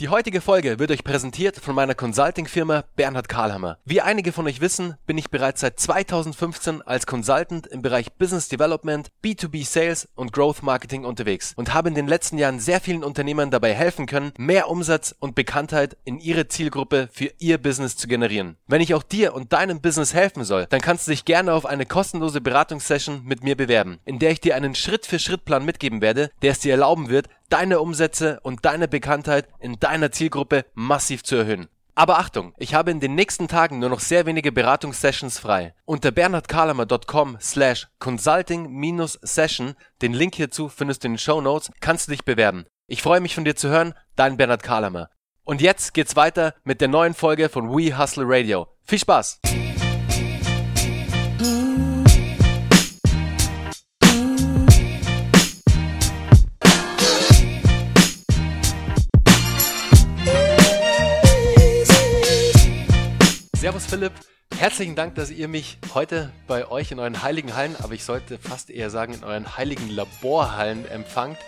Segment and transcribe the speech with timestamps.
[0.00, 3.76] Die heutige Folge wird euch präsentiert von meiner Consulting-Firma Bernhard Karlhammer.
[3.84, 8.48] Wie einige von euch wissen, bin ich bereits seit 2015 als Consultant im Bereich Business
[8.48, 13.04] Development, B2B Sales und Growth Marketing unterwegs und habe in den letzten Jahren sehr vielen
[13.04, 18.08] Unternehmern dabei helfen können, mehr Umsatz und Bekanntheit in ihre Zielgruppe für ihr Business zu
[18.08, 18.56] generieren.
[18.66, 21.66] Wenn ich auch dir und deinem Business helfen soll, dann kannst du dich gerne auf
[21.66, 26.52] eine kostenlose Beratungssession mit mir bewerben, in der ich dir einen Schritt-für-Schritt-Plan mitgeben werde, der
[26.52, 31.68] es dir erlauben wird, deine Umsätze und deine Bekanntheit in deiner Zielgruppe massiv zu erhöhen.
[31.94, 35.74] Aber Achtung, ich habe in den nächsten Tagen nur noch sehr wenige Beratungssessions frei.
[35.84, 42.12] Unter bernhardkarlamer.com slash consulting-session, den Link hierzu findest du in den Show Notes, kannst du
[42.12, 42.64] dich bewerben.
[42.86, 45.10] Ich freue mich von dir zu hören, dein Bernhard Karlamer.
[45.44, 48.68] Und jetzt geht's weiter mit der neuen Folge von We Hustle Radio.
[48.84, 49.40] Viel Spaß!
[63.70, 64.12] Servus Philipp,
[64.58, 68.36] herzlichen Dank, dass ihr mich heute bei euch in euren heiligen Hallen, aber ich sollte
[68.36, 71.38] fast eher sagen in euren heiligen Laborhallen empfangt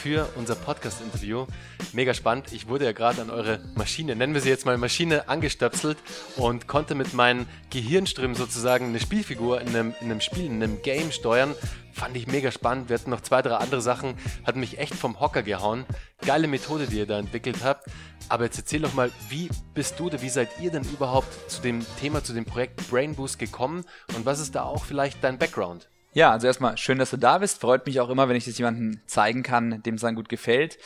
[0.00, 1.46] für unser Podcast-Interview.
[1.92, 2.52] Mega spannend.
[2.52, 5.98] Ich wurde ja gerade an eure Maschine, nennen wir sie jetzt mal Maschine, angestöpselt
[6.36, 10.80] und konnte mit meinen Gehirnströmen sozusagen eine Spielfigur in einem, in einem Spiel, in einem
[10.80, 11.54] Game steuern.
[11.92, 12.88] Fand ich mega spannend.
[12.88, 14.14] Wir hatten noch zwei, drei andere Sachen,
[14.46, 15.84] hat mich echt vom Hocker gehauen.
[16.24, 17.84] Geile Methode, die ihr da entwickelt habt.
[18.30, 21.84] Aber jetzt erzähl doch mal, wie bist du wie seid ihr denn überhaupt zu dem
[22.00, 23.84] Thema, zu dem Projekt Brain Boost gekommen
[24.16, 25.89] und was ist da auch vielleicht dein Background?
[26.12, 27.60] Ja, also erstmal schön, dass du da bist.
[27.60, 30.76] Freut mich auch immer, wenn ich das jemandem zeigen kann, dem es dann gut gefällt.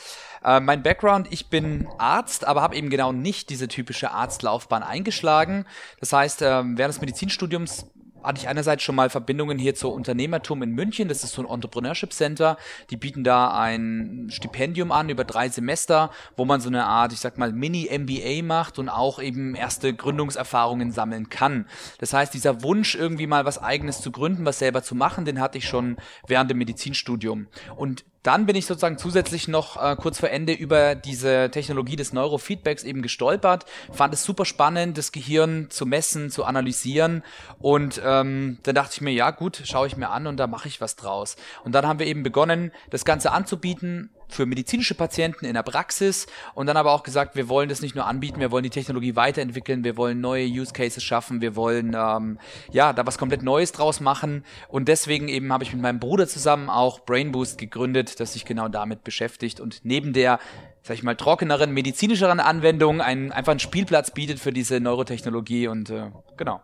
[0.43, 5.65] Äh, mein Background, ich bin Arzt, aber habe eben genau nicht diese typische Arztlaufbahn eingeschlagen.
[5.99, 7.87] Das heißt, äh, während des Medizinstudiums
[8.25, 11.07] hatte ich einerseits schon mal Verbindungen hier zur Unternehmertum in München.
[11.07, 12.57] Das ist so ein Entrepreneurship Center.
[12.89, 17.19] Die bieten da ein Stipendium an über drei Semester, wo man so eine Art, ich
[17.19, 21.67] sag mal, Mini-MBA macht und auch eben erste Gründungserfahrungen sammeln kann.
[21.99, 25.39] Das heißt, dieser Wunsch, irgendwie mal was eigenes zu gründen, was selber zu machen, den
[25.39, 25.97] hatte ich schon
[26.27, 27.47] während dem Medizinstudium.
[27.75, 32.11] Und dann bin ich sozusagen zusätzlich noch äh, kurz vor Ende über diese Technologie des
[32.11, 37.23] Neurofeedbacks eben gestolpert, fand es super spannend, das Gehirn zu messen, zu analysieren.
[37.59, 40.67] Und ähm, dann dachte ich mir, ja gut, schaue ich mir an und da mache
[40.67, 41.35] ich was draus.
[41.63, 46.27] Und dann haben wir eben begonnen, das Ganze anzubieten für medizinische Patienten in der Praxis
[46.53, 49.15] und dann aber auch gesagt, wir wollen das nicht nur anbieten, wir wollen die Technologie
[49.15, 52.39] weiterentwickeln, wir wollen neue Use Cases schaffen, wir wollen ähm,
[52.71, 56.27] ja da was komplett Neues draus machen und deswegen eben habe ich mit meinem Bruder
[56.27, 60.39] zusammen auch Brain Boost gegründet, das sich genau damit beschäftigt und neben der
[60.85, 65.89] sag ich mal, trockeneren, medizinischeren Anwendung einen, einfach einen Spielplatz bietet für diese Neurotechnologie und
[65.89, 66.61] äh, genau.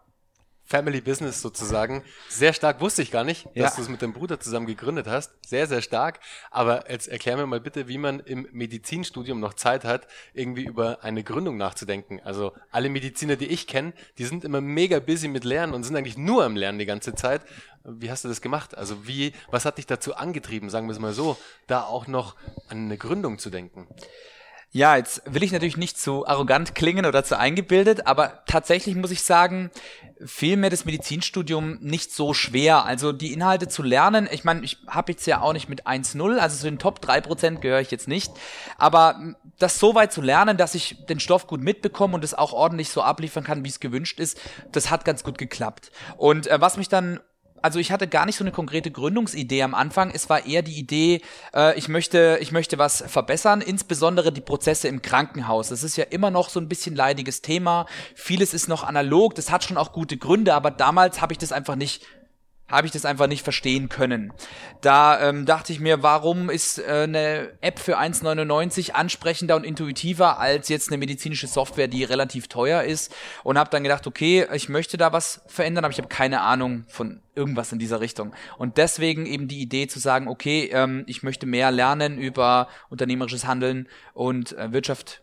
[0.72, 2.02] Family Business sozusagen.
[2.30, 3.76] Sehr stark wusste ich gar nicht, dass ja.
[3.76, 5.34] du es mit deinem Bruder zusammen gegründet hast.
[5.46, 6.22] Sehr, sehr stark.
[6.50, 11.04] Aber jetzt erklär mir mal bitte, wie man im Medizinstudium noch Zeit hat, irgendwie über
[11.04, 12.22] eine Gründung nachzudenken.
[12.24, 15.98] Also alle Mediziner, die ich kenne, die sind immer mega busy mit Lernen und sind
[15.98, 17.42] eigentlich nur am Lernen die ganze Zeit.
[17.84, 18.78] Wie hast du das gemacht?
[18.78, 21.36] Also wie, was hat dich dazu angetrieben, sagen wir es mal so,
[21.68, 22.38] da auch noch
[22.70, 23.88] an eine Gründung zu denken?
[24.74, 29.12] Ja, jetzt will ich natürlich nicht zu arrogant klingen oder zu eingebildet, aber tatsächlich muss
[29.12, 29.70] ich sagen,
[30.24, 32.86] fiel mir das Medizinstudium nicht so schwer.
[32.86, 36.38] Also die Inhalte zu lernen, ich meine, ich habe jetzt ja auch nicht mit 1-0,
[36.38, 38.32] also zu den Top 3% gehöre ich jetzt nicht,
[38.78, 42.54] aber das so weit zu lernen, dass ich den Stoff gut mitbekomme und es auch
[42.54, 44.40] ordentlich so abliefern kann, wie es gewünscht ist,
[44.72, 45.92] das hat ganz gut geklappt.
[46.16, 47.20] Und äh, was mich dann
[47.62, 50.12] also ich hatte gar nicht so eine konkrete Gründungsidee am Anfang.
[50.14, 51.22] Es war eher die Idee,
[51.54, 55.70] äh, ich möchte, ich möchte was verbessern, insbesondere die Prozesse im Krankenhaus.
[55.70, 57.86] Das ist ja immer noch so ein bisschen leidiges Thema.
[58.16, 59.36] Vieles ist noch analog.
[59.36, 62.04] Das hat schon auch gute Gründe, aber damals habe ich das einfach nicht
[62.72, 64.34] habe ich das einfach nicht verstehen können.
[64.82, 70.40] Da ähm, dachte ich mir, warum ist äh, eine App für 1,99 ansprechender und intuitiver
[70.40, 73.14] als jetzt eine medizinische Software, die relativ teuer ist?
[73.44, 76.86] Und habe dann gedacht, okay, ich möchte da was verändern, aber ich habe keine Ahnung
[76.88, 78.34] von irgendwas in dieser Richtung.
[78.58, 83.46] Und deswegen eben die Idee zu sagen, okay, ähm, ich möchte mehr lernen über unternehmerisches
[83.46, 85.21] Handeln und äh, Wirtschaft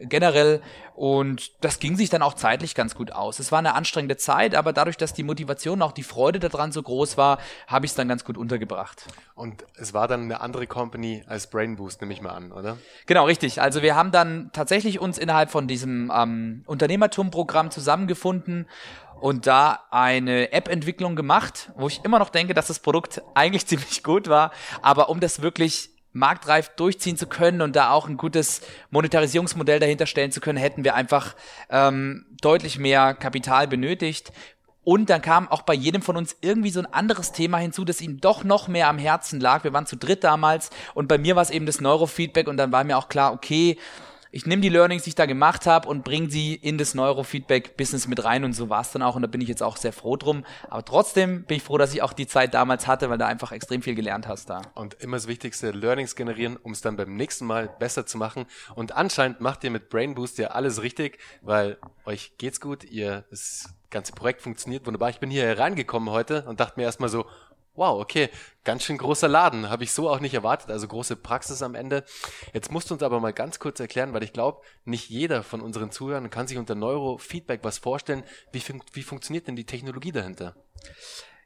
[0.00, 0.62] generell
[0.94, 3.38] und das ging sich dann auch zeitlich ganz gut aus.
[3.38, 6.82] Es war eine anstrengende Zeit, aber dadurch, dass die Motivation, auch die Freude daran so
[6.82, 9.06] groß war, habe ich es dann ganz gut untergebracht.
[9.34, 12.76] Und es war dann eine andere Company als Brain Boost, nehme ich mal an, oder?
[13.06, 13.60] Genau, richtig.
[13.60, 18.66] Also wir haben dann tatsächlich uns innerhalb von diesem ähm, Unternehmertum-Programm zusammengefunden
[19.20, 24.02] und da eine App-Entwicklung gemacht, wo ich immer noch denke, dass das Produkt eigentlich ziemlich
[24.02, 24.50] gut war,
[24.82, 28.60] aber um das wirklich marktreif durchziehen zu können und da auch ein gutes
[28.90, 31.34] Monetarisierungsmodell dahinter stellen zu können, hätten wir einfach
[31.70, 34.32] ähm, deutlich mehr Kapital benötigt.
[34.84, 38.00] Und dann kam auch bei jedem von uns irgendwie so ein anderes Thema hinzu, das
[38.00, 39.62] ihm doch noch mehr am Herzen lag.
[39.62, 42.72] Wir waren zu dritt damals und bei mir war es eben das Neurofeedback und dann
[42.72, 43.78] war mir auch klar, okay,
[44.32, 48.08] ich nehme die Learnings, die ich da gemacht habe und bringe sie in das Neurofeedback-Business
[48.08, 49.92] mit rein und so war es dann auch und da bin ich jetzt auch sehr
[49.92, 50.44] froh drum.
[50.70, 53.52] Aber trotzdem bin ich froh, dass ich auch die Zeit damals hatte, weil da einfach
[53.52, 54.62] extrem viel gelernt hast da.
[54.74, 58.46] Und immer das Wichtigste, Learnings generieren, um es dann beim nächsten Mal besser zu machen.
[58.74, 61.76] Und anscheinend macht ihr mit Brain Boost ja alles richtig, weil
[62.06, 65.10] euch geht's gut, ihr das ganze Projekt funktioniert wunderbar.
[65.10, 67.26] Ich bin hier reingekommen heute und dachte mir erstmal so,
[67.74, 68.28] Wow, okay,
[68.64, 72.04] ganz schön großer Laden, habe ich so auch nicht erwartet, also große Praxis am Ende.
[72.52, 75.62] Jetzt musst du uns aber mal ganz kurz erklären, weil ich glaube, nicht jeder von
[75.62, 78.24] unseren Zuhörern kann sich unter Neurofeedback was vorstellen.
[78.52, 80.54] Wie, fun wie funktioniert denn die Technologie dahinter?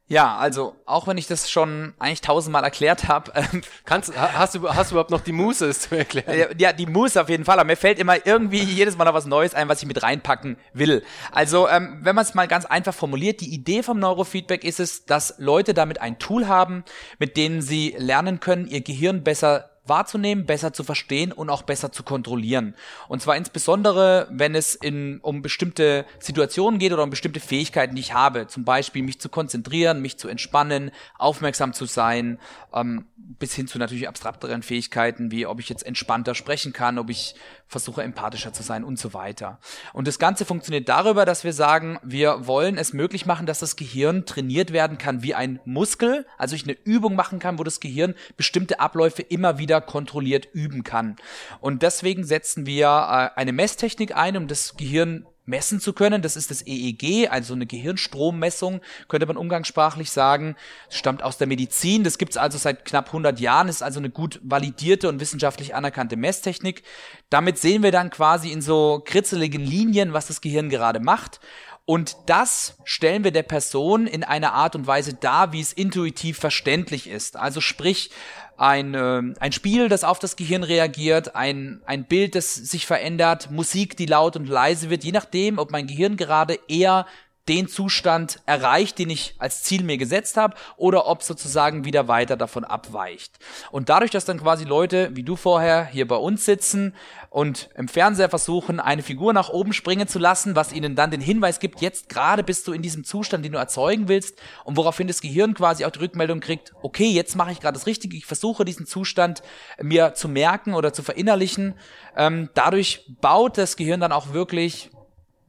[0.09, 3.33] Ja, also auch wenn ich das schon eigentlich tausendmal erklärt habe.
[3.53, 6.55] Ähm, Kannst, hast, du, hast du überhaupt noch die Muße, es zu erklären?
[6.57, 9.27] Ja, die Muße auf jeden Fall, aber mir fällt immer irgendwie jedes Mal noch was
[9.27, 11.05] Neues ein, was ich mit reinpacken will.
[11.33, 15.05] Also ähm, wenn man es mal ganz einfach formuliert, die Idee vom Neurofeedback ist es,
[15.05, 16.85] dass Leute damit ein Tool haben,
[17.19, 21.93] mit denen sie lernen können, ihr Gehirn besser wahrzunehmen, besser zu verstehen und auch besser
[21.93, 22.75] zu kontrollieren.
[23.09, 28.01] Und zwar insbesondere, wenn es in, um bestimmte Situationen geht oder um bestimmte Fähigkeiten, die
[28.01, 28.47] ich habe.
[28.47, 32.39] Zum Beispiel mich zu konzentrieren, mich zu entspannen, aufmerksam zu sein,
[32.75, 37.11] ähm, bis hin zu natürlich abstrakteren Fähigkeiten, wie ob ich jetzt entspannter sprechen kann, ob
[37.11, 37.35] ich
[37.69, 39.59] versuche empathischer zu sein und so weiter.
[39.93, 43.77] Und das Ganze funktioniert darüber, dass wir sagen, wir wollen es möglich machen, dass das
[43.77, 47.81] Gehirn trainiert werden kann wie ein Muskel, also ich eine Übung machen kann, wo das
[47.81, 51.17] Gehirn bestimmte Abläufe immer wieder kontrolliert üben kann.
[51.61, 56.23] Und deswegen setzen wir äh, eine Messtechnik ein, um das Gehirn messen zu können.
[56.23, 60.57] Das ist das EEG, also eine Gehirnstrommessung, könnte man umgangssprachlich sagen.
[60.91, 62.05] Stammt aus der Medizin.
[62.05, 63.69] Das gibt es also seit knapp 100 Jahren.
[63.69, 66.83] Ist also eine gut validierte und wissenschaftlich anerkannte Messtechnik.
[67.31, 71.41] Damit sehen wir dann quasi in so kritzeligen Linien, was das Gehirn gerade macht.
[71.87, 76.37] Und das stellen wir der Person in einer Art und Weise dar, wie es intuitiv
[76.37, 77.37] verständlich ist.
[77.37, 78.11] Also sprich,
[78.57, 83.51] ein, äh, ein Spiel, das auf das Gehirn reagiert, ein, ein Bild, das sich verändert,
[83.51, 87.07] Musik, die laut und leise wird, je nachdem, ob mein Gehirn gerade eher
[87.49, 92.37] den Zustand erreicht, den ich als Ziel mir gesetzt habe, oder ob sozusagen wieder weiter
[92.37, 93.39] davon abweicht.
[93.71, 96.95] Und dadurch, dass dann quasi Leute wie du vorher hier bei uns sitzen
[97.31, 101.21] und im Fernseher versuchen, eine Figur nach oben springen zu lassen, was ihnen dann den
[101.21, 105.07] Hinweis gibt, jetzt gerade bist du in diesem Zustand, den du erzeugen willst, und woraufhin
[105.07, 108.27] das Gehirn quasi auch die Rückmeldung kriegt, okay, jetzt mache ich gerade das Richtige, ich
[108.27, 109.43] versuche diesen Zustand
[109.81, 111.75] mir zu merken oder zu verinnerlichen.
[112.17, 114.91] Ähm, dadurch baut das Gehirn dann auch wirklich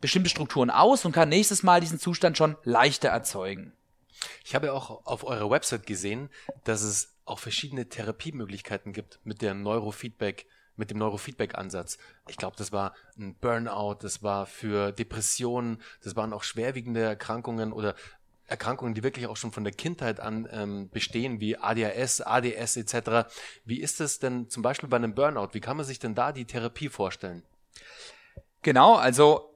[0.02, 3.74] bestimmte Strukturen aus und kann nächstes Mal diesen Zustand schon leichter erzeugen.
[4.44, 6.30] Ich habe ja auch auf eurer Website gesehen,
[6.64, 10.46] dass es auch verschiedene Therapiemöglichkeiten gibt mit der Neurofeedback,
[10.76, 11.98] mit dem Neurofeedback-Ansatz.
[12.28, 17.74] Ich glaube, das war ein Burnout, das war für Depressionen, das waren auch schwerwiegende Erkrankungen
[17.74, 17.96] oder
[18.46, 23.30] Erkrankungen, die wirklich auch schon von der Kindheit an ähm, bestehen, wie ADHS, ADS etc.
[23.66, 25.50] Wie ist es denn zum Beispiel bei einem Burnout?
[25.52, 27.44] Wie kann man sich denn da die Therapie vorstellen?
[28.62, 29.47] Genau, also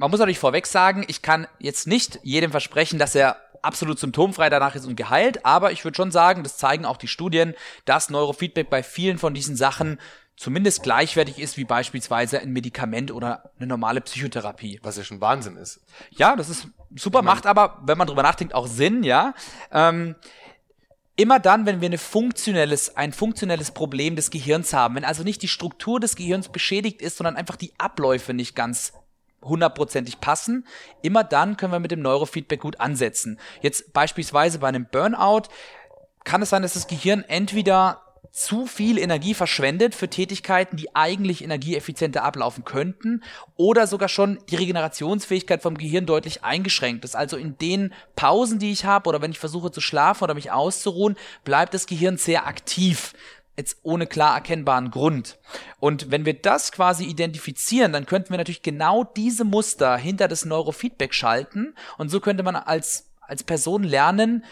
[0.00, 4.48] man muss natürlich vorweg sagen, ich kann jetzt nicht jedem versprechen, dass er absolut symptomfrei
[4.48, 7.54] danach ist und geheilt, aber ich würde schon sagen, das zeigen auch die Studien,
[7.84, 10.00] dass Neurofeedback bei vielen von diesen Sachen
[10.36, 14.80] zumindest gleichwertig ist wie beispielsweise ein Medikament oder eine normale Psychotherapie.
[14.82, 15.82] Was ja schon Wahnsinn ist.
[16.08, 19.34] Ja, das ist super, macht aber, wenn man drüber nachdenkt, auch Sinn, ja.
[19.70, 20.16] Ähm,
[21.14, 25.42] immer dann, wenn wir eine funktionelles, ein funktionelles Problem des Gehirns haben, wenn also nicht
[25.42, 28.94] die Struktur des Gehirns beschädigt ist, sondern einfach die Abläufe nicht ganz
[29.42, 30.66] hundertprozentig passen.
[31.02, 33.38] Immer dann können wir mit dem Neurofeedback gut ansetzen.
[33.62, 35.48] Jetzt beispielsweise bei einem Burnout
[36.24, 41.42] kann es sein, dass das Gehirn entweder zu viel Energie verschwendet für Tätigkeiten, die eigentlich
[41.42, 43.24] energieeffizienter ablaufen könnten
[43.56, 47.16] oder sogar schon die Regenerationsfähigkeit vom Gehirn deutlich eingeschränkt ist.
[47.16, 50.52] Also in den Pausen, die ich habe oder wenn ich versuche zu schlafen oder mich
[50.52, 53.14] auszuruhen, bleibt das Gehirn sehr aktiv
[53.60, 55.38] jetzt ohne klar erkennbaren Grund.
[55.78, 60.44] Und wenn wir das quasi identifizieren, dann könnten wir natürlich genau diese Muster hinter das
[60.44, 64.44] Neurofeedback schalten und so könnte man als, als Person lernen,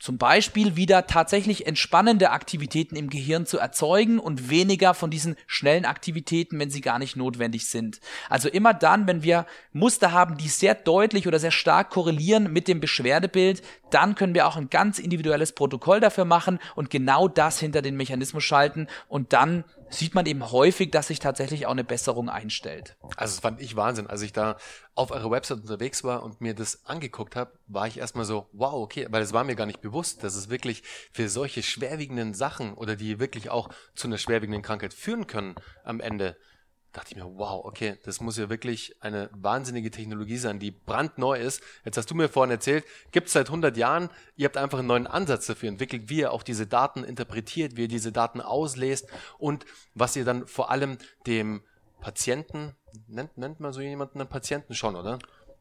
[0.00, 5.84] zum Beispiel wieder tatsächlich entspannende Aktivitäten im Gehirn zu erzeugen und weniger von diesen schnellen
[5.84, 8.00] Aktivitäten, wenn sie gar nicht notwendig sind.
[8.30, 12.66] Also immer dann, wenn wir Muster haben, die sehr deutlich oder sehr stark korrelieren mit
[12.66, 17.60] dem Beschwerdebild, dann können wir auch ein ganz individuelles Protokoll dafür machen und genau das
[17.60, 21.84] hinter den Mechanismus schalten und dann sieht man eben häufig, dass sich tatsächlich auch eine
[21.84, 22.96] Besserung einstellt.
[23.16, 24.06] Also das fand ich Wahnsinn.
[24.06, 24.56] Als ich da
[24.94, 28.74] auf eurer Website unterwegs war und mir das angeguckt habe, war ich erstmal so, wow,
[28.74, 30.82] okay, weil es war mir gar nicht bewusst, dass es wirklich
[31.12, 36.00] für solche schwerwiegenden Sachen oder die wirklich auch zu einer schwerwiegenden Krankheit führen können am
[36.00, 36.36] Ende,
[36.92, 41.34] dachte ich mir, wow, okay, das muss ja wirklich eine wahnsinnige Technologie sein, die brandneu
[41.38, 41.62] ist.
[41.84, 44.88] Jetzt hast du mir vorhin erzählt, gibt es seit 100 Jahren, ihr habt einfach einen
[44.88, 49.06] neuen Ansatz dafür entwickelt, wie ihr auch diese Daten interpretiert, wie ihr diese Daten auslest
[49.38, 51.62] und was ihr dann vor allem dem
[52.00, 52.74] Patienten,
[53.06, 55.18] nennt, nennt man so jemanden einen Patienten schon, oder?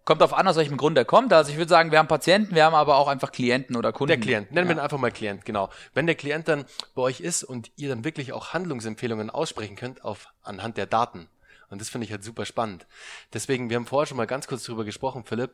[0.10, 1.32] Kommt auf an, aus welchem Grund er kommt.
[1.34, 4.08] Also ich würde sagen, wir haben Patienten, wir haben aber auch einfach Klienten oder Kunden.
[4.08, 5.70] Der Klient, nennen wir ihn einfach mal Klient, genau.
[5.94, 10.04] Wenn der Klient dann bei euch ist und ihr dann wirklich auch Handlungsempfehlungen aussprechen könnt
[10.04, 11.28] auf anhand der Daten.
[11.70, 12.88] Und das finde ich halt super spannend.
[13.34, 15.52] Deswegen, wir haben vorher schon mal ganz kurz drüber gesprochen, Philipp,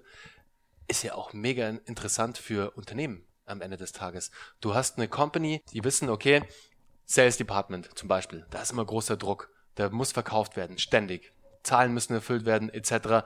[0.87, 4.31] ist ja auch mega interessant für Unternehmen am Ende des Tages.
[4.61, 6.43] Du hast eine Company, die wissen, okay,
[7.03, 11.33] Sales Department zum Beispiel, da ist immer großer Druck, da muss verkauft werden, ständig.
[11.63, 13.25] Zahlen müssen erfüllt werden, etc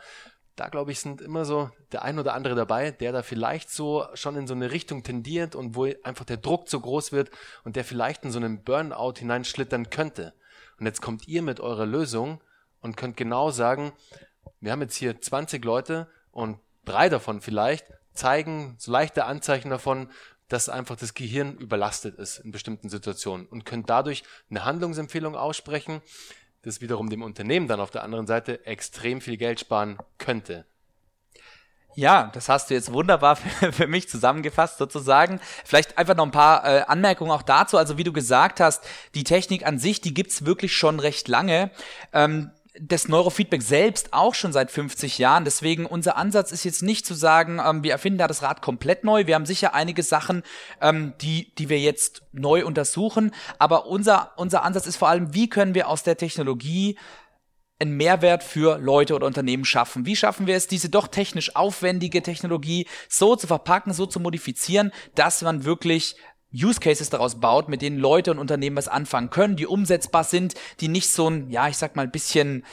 [0.59, 4.05] da glaube ich, sind immer so der ein oder andere dabei, der da vielleicht so
[4.13, 7.31] schon in so eine Richtung tendiert und wo einfach der Druck zu groß wird
[7.63, 10.33] und der vielleicht in so einen Burnout hineinschlittern könnte.
[10.77, 12.41] Und jetzt kommt ihr mit eurer Lösung
[12.81, 13.93] und könnt genau sagen,
[14.59, 20.09] wir haben jetzt hier 20 Leute und drei davon vielleicht zeigen so leichte Anzeichen davon,
[20.49, 26.01] dass einfach das Gehirn überlastet ist in bestimmten Situationen und könnt dadurch eine Handlungsempfehlung aussprechen,
[26.61, 30.65] das wiederum dem Unternehmen dann auf der anderen Seite extrem viel Geld sparen könnte.
[31.95, 33.35] Ja, das hast du jetzt wunderbar
[33.71, 35.39] für, mich zusammengefasst sozusagen.
[35.65, 37.77] Vielleicht einfach noch ein paar äh, Anmerkungen auch dazu.
[37.77, 38.85] Also wie du gesagt hast,
[39.15, 41.71] die Technik an sich, die gibt's wirklich schon recht lange.
[42.13, 42.51] Ähm,
[42.81, 45.45] das Neurofeedback selbst auch schon seit 50 Jahren.
[45.45, 49.03] Deswegen unser Ansatz ist jetzt nicht zu sagen, ähm, wir erfinden da das Rad komplett
[49.03, 49.27] neu.
[49.27, 50.43] Wir haben sicher einige Sachen,
[50.81, 53.31] ähm, die, die wir jetzt neu untersuchen.
[53.57, 56.97] Aber unser, unser Ansatz ist vor allem, wie können wir aus der Technologie
[57.79, 60.05] einen Mehrwert für Leute oder Unternehmen schaffen?
[60.05, 64.91] Wie schaffen wir es, diese doch technisch aufwendige Technologie so zu verpacken, so zu modifizieren,
[65.15, 66.15] dass man wirklich
[66.53, 70.55] Use Cases daraus baut, mit denen Leute und Unternehmen was anfangen können, die umsetzbar sind,
[70.79, 72.65] die nicht so ein, ja, ich sag mal, bisschen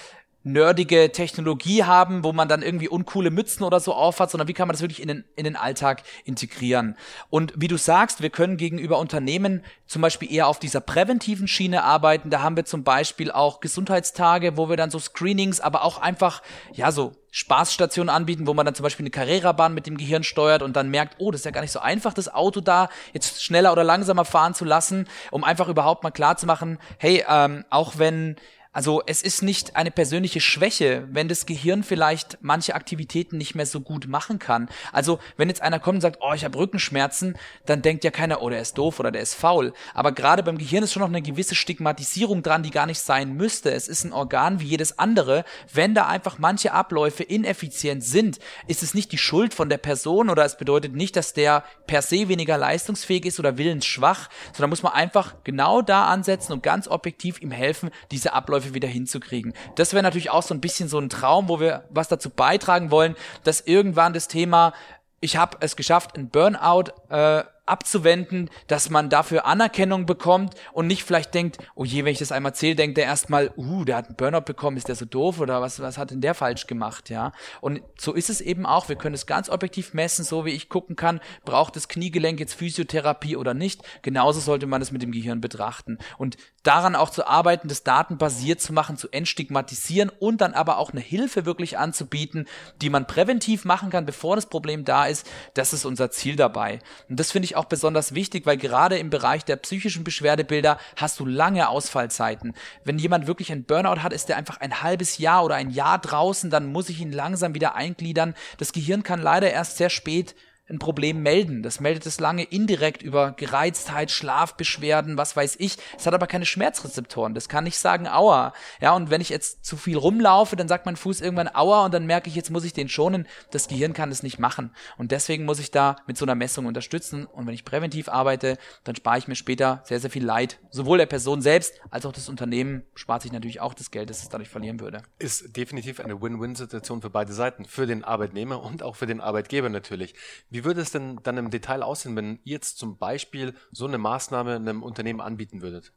[0.46, 4.68] nerdige Technologie haben, wo man dann irgendwie uncoole Mützen oder so aufhat, sondern wie kann
[4.68, 6.96] man das wirklich in den, in den Alltag integrieren?
[7.30, 11.82] Und wie du sagst, wir können gegenüber Unternehmen zum Beispiel eher auf dieser präventiven Schiene
[11.82, 12.30] arbeiten.
[12.30, 16.42] Da haben wir zum Beispiel auch Gesundheitstage, wo wir dann so Screenings, aber auch einfach,
[16.72, 20.62] ja, so Spaßstationen anbieten, wo man dann zum Beispiel eine Carrera-Bahn mit dem Gehirn steuert
[20.62, 23.42] und dann merkt, oh, das ist ja gar nicht so einfach, das Auto da jetzt
[23.42, 27.64] schneller oder langsamer fahren zu lassen, um einfach überhaupt mal klar zu machen, hey, ähm,
[27.68, 28.36] auch wenn
[28.76, 33.64] also es ist nicht eine persönliche Schwäche, wenn das Gehirn vielleicht manche Aktivitäten nicht mehr
[33.64, 34.68] so gut machen kann.
[34.92, 38.42] Also wenn jetzt einer kommt und sagt, oh, ich habe Rückenschmerzen, dann denkt ja keiner,
[38.42, 39.72] oh, der ist doof oder der ist faul.
[39.94, 43.32] Aber gerade beim Gehirn ist schon noch eine gewisse Stigmatisierung dran, die gar nicht sein
[43.32, 43.72] müsste.
[43.72, 45.46] Es ist ein Organ wie jedes andere.
[45.72, 50.28] Wenn da einfach manche Abläufe ineffizient sind, ist es nicht die Schuld von der Person
[50.28, 54.82] oder es bedeutet nicht, dass der per se weniger leistungsfähig ist oder willensschwach, sondern muss
[54.82, 59.54] man einfach genau da ansetzen und ganz objektiv ihm helfen, diese Abläufe Abläufe wieder hinzukriegen.
[59.74, 62.90] Das wäre natürlich auch so ein bisschen so ein Traum, wo wir was dazu beitragen
[62.90, 64.72] wollen, dass irgendwann das Thema
[65.20, 71.04] ich habe es geschafft, ein Burnout äh, abzuwenden, dass man dafür Anerkennung bekommt und nicht
[71.04, 74.06] vielleicht denkt, oh je, wenn ich das einmal zähle, denkt er erstmal, uh, der hat
[74.06, 77.10] einen Burnout bekommen, ist der so doof oder was, was hat denn der falsch gemacht,
[77.10, 77.32] ja?
[77.60, 78.88] Und so ist es eben auch.
[78.88, 82.54] Wir können es ganz objektiv messen, so wie ich gucken kann, braucht das Kniegelenk jetzt
[82.54, 83.82] Physiotherapie oder nicht.
[84.02, 85.98] Genauso sollte man es mit dem Gehirn betrachten.
[86.18, 90.92] Und daran auch zu arbeiten, das datenbasiert zu machen, zu entstigmatisieren und dann aber auch
[90.92, 92.46] eine Hilfe wirklich anzubieten,
[92.80, 96.80] die man präventiv machen kann, bevor das Problem da ist, das ist unser Ziel dabei.
[97.08, 101.20] Und das finde ich auch besonders wichtig, weil gerade im Bereich der psychischen Beschwerdebilder hast
[101.20, 102.54] du lange Ausfallzeiten.
[102.84, 105.98] Wenn jemand wirklich ein Burnout hat, ist er einfach ein halbes Jahr oder ein Jahr
[105.98, 108.34] draußen, dann muss ich ihn langsam wieder eingliedern.
[108.58, 110.34] Das Gehirn kann leider erst sehr spät
[110.68, 111.62] ein Problem melden.
[111.62, 115.76] Das meldet es lange indirekt über Gereiztheit, Schlafbeschwerden, was weiß ich.
[115.96, 117.34] Es hat aber keine Schmerzrezeptoren.
[117.34, 118.52] Das kann nicht sagen, aua.
[118.80, 121.94] Ja, und wenn ich jetzt zu viel rumlaufe, dann sagt mein Fuß irgendwann aua und
[121.94, 123.26] dann merke ich, jetzt muss ich den schonen.
[123.52, 124.74] Das Gehirn kann es nicht machen.
[124.98, 127.26] Und deswegen muss ich da mit so einer Messung unterstützen.
[127.26, 130.58] Und wenn ich präventiv arbeite, dann spare ich mir später sehr, sehr viel Leid.
[130.70, 134.22] Sowohl der Person selbst als auch das Unternehmen spart sich natürlich auch das Geld, das
[134.22, 135.02] es dadurch verlieren würde.
[135.18, 137.64] Ist definitiv eine Win-Win-Situation für beide Seiten.
[137.64, 140.14] Für den Arbeitnehmer und auch für den Arbeitgeber natürlich.
[140.50, 143.98] Wie würde es denn dann im Detail aussehen, wenn ihr jetzt zum Beispiel so eine
[143.98, 145.92] Maßnahme einem Unternehmen anbieten würdet?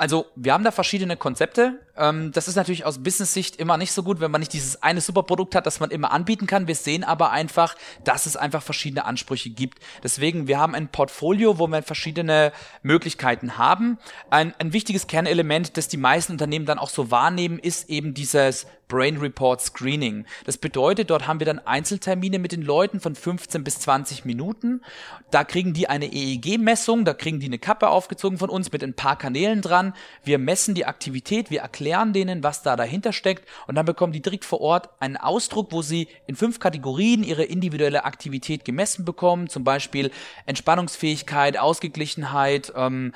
[0.00, 1.80] Also wir haben da verschiedene Konzepte.
[1.96, 5.00] Ähm, das ist natürlich aus Business-Sicht immer nicht so gut, wenn man nicht dieses eine
[5.00, 6.68] Superprodukt hat, das man immer anbieten kann.
[6.68, 9.80] Wir sehen aber einfach, dass es einfach verschiedene Ansprüche gibt.
[10.04, 13.98] Deswegen, wir haben ein Portfolio, wo wir verschiedene Möglichkeiten haben.
[14.30, 18.68] Ein, ein wichtiges Kernelement, das die meisten Unternehmen dann auch so wahrnehmen, ist eben dieses
[18.88, 20.24] Brain Report Screening.
[20.44, 24.82] Das bedeutet, dort haben wir dann Einzeltermine mit den Leuten von 15 bis 20 Minuten.
[25.30, 28.94] Da kriegen die eine EEG-Messung, da kriegen die eine Kappe aufgezogen von uns mit ein
[28.94, 29.94] paar Kanälen dran.
[30.24, 34.22] Wir messen die Aktivität, wir erklären denen, was da dahinter steckt und dann bekommen die
[34.22, 39.48] direkt vor Ort einen Ausdruck, wo sie in fünf Kategorien ihre individuelle Aktivität gemessen bekommen,
[39.48, 40.10] zum Beispiel
[40.46, 43.12] Entspannungsfähigkeit, Ausgeglichenheit, ähm,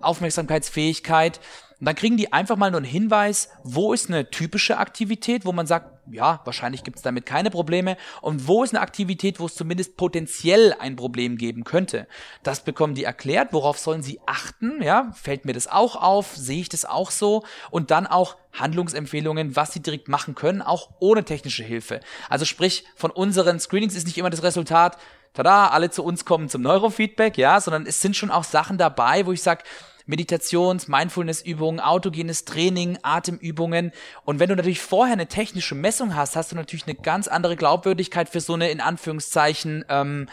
[0.00, 1.40] Aufmerksamkeitsfähigkeit
[1.80, 5.52] Und dann kriegen die einfach mal nur einen Hinweis, wo ist eine typische Aktivität, wo
[5.52, 7.96] man sagt, ja, wahrscheinlich gibt es damit keine Probleme.
[8.20, 12.06] Und wo ist eine Aktivität, wo es zumindest potenziell ein Problem geben könnte?
[12.42, 13.52] Das bekommen die erklärt.
[13.52, 14.82] Worauf sollen sie achten?
[14.82, 16.36] Ja, fällt mir das auch auf?
[16.36, 17.44] Sehe ich das auch so?
[17.70, 22.00] Und dann auch Handlungsempfehlungen, was sie direkt machen können, auch ohne technische Hilfe.
[22.28, 24.96] Also sprich, von unseren Screenings ist nicht immer das Resultat,
[25.32, 29.26] tada, alle zu uns kommen zum Neurofeedback, ja, sondern es sind schon auch Sachen dabei,
[29.26, 29.64] wo ich sage,
[30.06, 33.92] Meditations-, Mindfulness-Übungen, autogenes Training, Atemübungen.
[34.24, 37.56] Und wenn du natürlich vorher eine technische Messung hast, hast du natürlich eine ganz andere
[37.56, 40.28] Glaubwürdigkeit für so eine, in Anführungszeichen, ähm,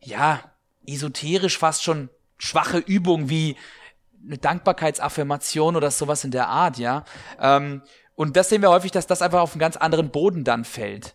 [0.00, 0.40] ja,
[0.86, 3.56] esoterisch fast schon schwache Übung wie
[4.24, 7.04] eine Dankbarkeitsaffirmation oder sowas in der Art, ja.
[7.40, 7.82] Ähm,
[8.14, 11.14] und das sehen wir häufig, dass das einfach auf einen ganz anderen Boden dann fällt.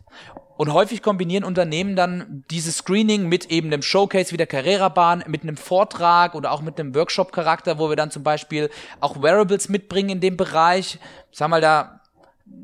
[0.62, 5.41] Und häufig kombinieren Unternehmen dann dieses Screening mit eben einem Showcase wie der Carrera-Bahn, mit
[5.41, 10.12] einem Vortrag oder auch mit einem Workshop-Charakter, wo wir dann zum Beispiel auch Wearables mitbringen
[10.12, 11.00] in dem Bereich.
[11.32, 12.00] Sag mal, da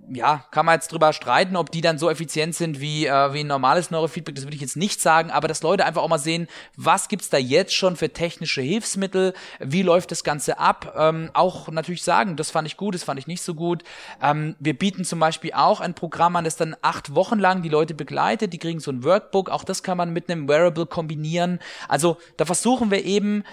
[0.09, 3.41] ja, kann man jetzt drüber streiten, ob die dann so effizient sind wie, äh, wie
[3.41, 6.17] ein normales Neurofeedback, das würde ich jetzt nicht sagen, aber dass Leute einfach auch mal
[6.17, 11.29] sehen, was gibt's da jetzt schon für technische Hilfsmittel, wie läuft das Ganze ab, ähm,
[11.33, 13.83] auch natürlich sagen, das fand ich gut, das fand ich nicht so gut.
[14.21, 17.69] Ähm, wir bieten zum Beispiel auch ein Programm an, das dann acht Wochen lang die
[17.69, 21.59] Leute begleitet, die kriegen so ein Workbook, auch das kann man mit einem Wearable kombinieren.
[21.87, 23.43] Also da versuchen wir eben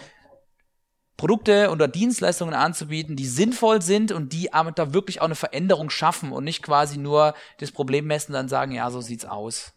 [1.16, 6.32] Produkte oder Dienstleistungen anzubieten, die sinnvoll sind und die da wirklich auch eine Veränderung schaffen
[6.32, 9.72] und nicht quasi nur das Problem messen und dann sagen, ja, so sieht's aus.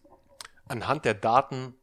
[0.66, 1.74] Anhand der Daten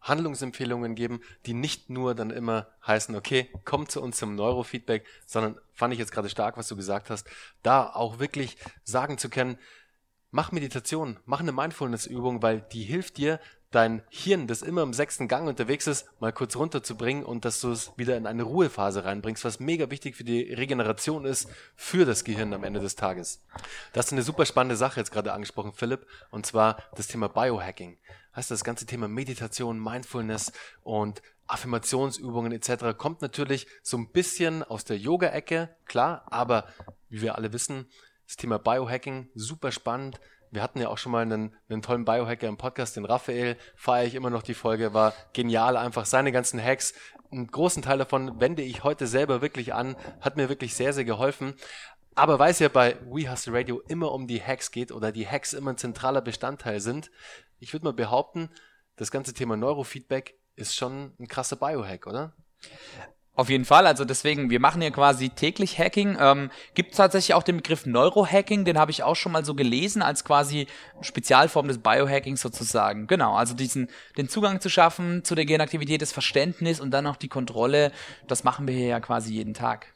[0.00, 5.58] Handlungsempfehlungen geben, die nicht nur dann immer heißen, okay, komm zu uns zum Neurofeedback, sondern
[5.72, 7.26] fand ich jetzt gerade stark, was du gesagt hast,
[7.62, 9.58] da auch wirklich sagen zu können,
[10.30, 13.40] mach Meditation, mach eine Mindfulness-Übung, weil die hilft dir,
[13.72, 17.70] dein Hirn, das immer im sechsten Gang unterwegs ist, mal kurz runterzubringen und dass du
[17.72, 22.24] es wieder in eine Ruhephase reinbringst, was mega wichtig für die Regeneration ist für das
[22.24, 23.42] Gehirn am Ende des Tages.
[23.92, 27.98] Das ist eine super spannende Sache jetzt gerade angesprochen, Philipp, und zwar das Thema Biohacking.
[28.36, 32.96] Heißt das ganze Thema Meditation, Mindfulness und Affirmationsübungen etc.
[32.96, 36.66] kommt natürlich so ein bisschen aus der Yoga-Ecke, klar, aber
[37.08, 37.86] wie wir alle wissen,
[38.26, 40.20] das Thema Biohacking super spannend,
[40.52, 44.06] wir hatten ja auch schon mal einen, einen tollen Biohacker im Podcast, den Raphael, feiere
[44.06, 46.92] ich immer noch die Folge, war genial, einfach seine ganzen Hacks.
[47.30, 51.06] Einen großen Teil davon wende ich heute selber wirklich an, hat mir wirklich sehr, sehr
[51.06, 51.54] geholfen.
[52.14, 55.26] Aber weil es ja bei We Hustle Radio immer um die Hacks geht oder die
[55.26, 57.10] Hacks immer ein zentraler Bestandteil sind,
[57.58, 58.50] ich würde mal behaupten,
[58.96, 62.34] das ganze Thema Neurofeedback ist schon ein krasser Biohack, oder?
[63.34, 66.18] Auf jeden Fall, also deswegen, wir machen hier quasi täglich Hacking.
[66.20, 70.02] Ähm, gibt tatsächlich auch den Begriff Neurohacking, den habe ich auch schon mal so gelesen,
[70.02, 70.66] als quasi
[71.00, 73.06] Spezialform des Biohackings sozusagen.
[73.06, 77.16] Genau, also diesen, den Zugang zu schaffen zu der Genaktivität, das Verständnis und dann auch
[77.16, 77.90] die Kontrolle,
[78.28, 79.86] das machen wir hier ja quasi jeden Tag.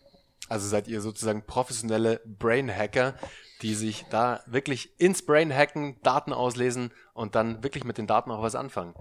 [0.48, 3.16] Also seid ihr sozusagen professionelle Brain Hacker,
[3.60, 8.30] die sich da wirklich ins Brain hacken, Daten auslesen und dann wirklich mit den Daten
[8.30, 8.94] auch was anfangen.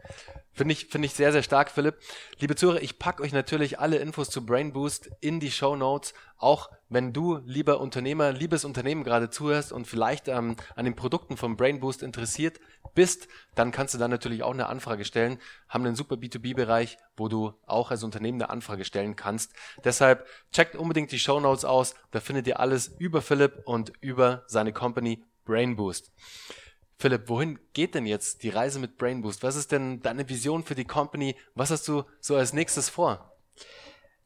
[0.56, 2.00] Finde ich, finde ich sehr, sehr stark, Philipp.
[2.40, 6.14] Liebe Zuhörer, ich packe euch natürlich alle Infos zu Brain Boost in die Show Notes.
[6.38, 11.36] Auch wenn du, lieber Unternehmer, liebes Unternehmen gerade zuhörst und vielleicht ähm, an den Produkten
[11.36, 12.62] von Brain Boost interessiert
[12.94, 15.40] bist, dann kannst du da natürlich auch eine Anfrage stellen.
[15.68, 19.52] Haben einen super B2B-Bereich, wo du auch als Unternehmen eine Anfrage stellen kannst.
[19.84, 21.96] Deshalb checkt unbedingt die Show Notes aus.
[22.12, 26.14] Da findet ihr alles über Philipp und über seine Company Brain Boost.
[26.98, 29.44] Philipp, wohin geht denn jetzt die Reise mit Brain Boost?
[29.44, 31.36] Was ist denn deine Vision für die Company?
[31.54, 33.36] Was hast du so als nächstes vor?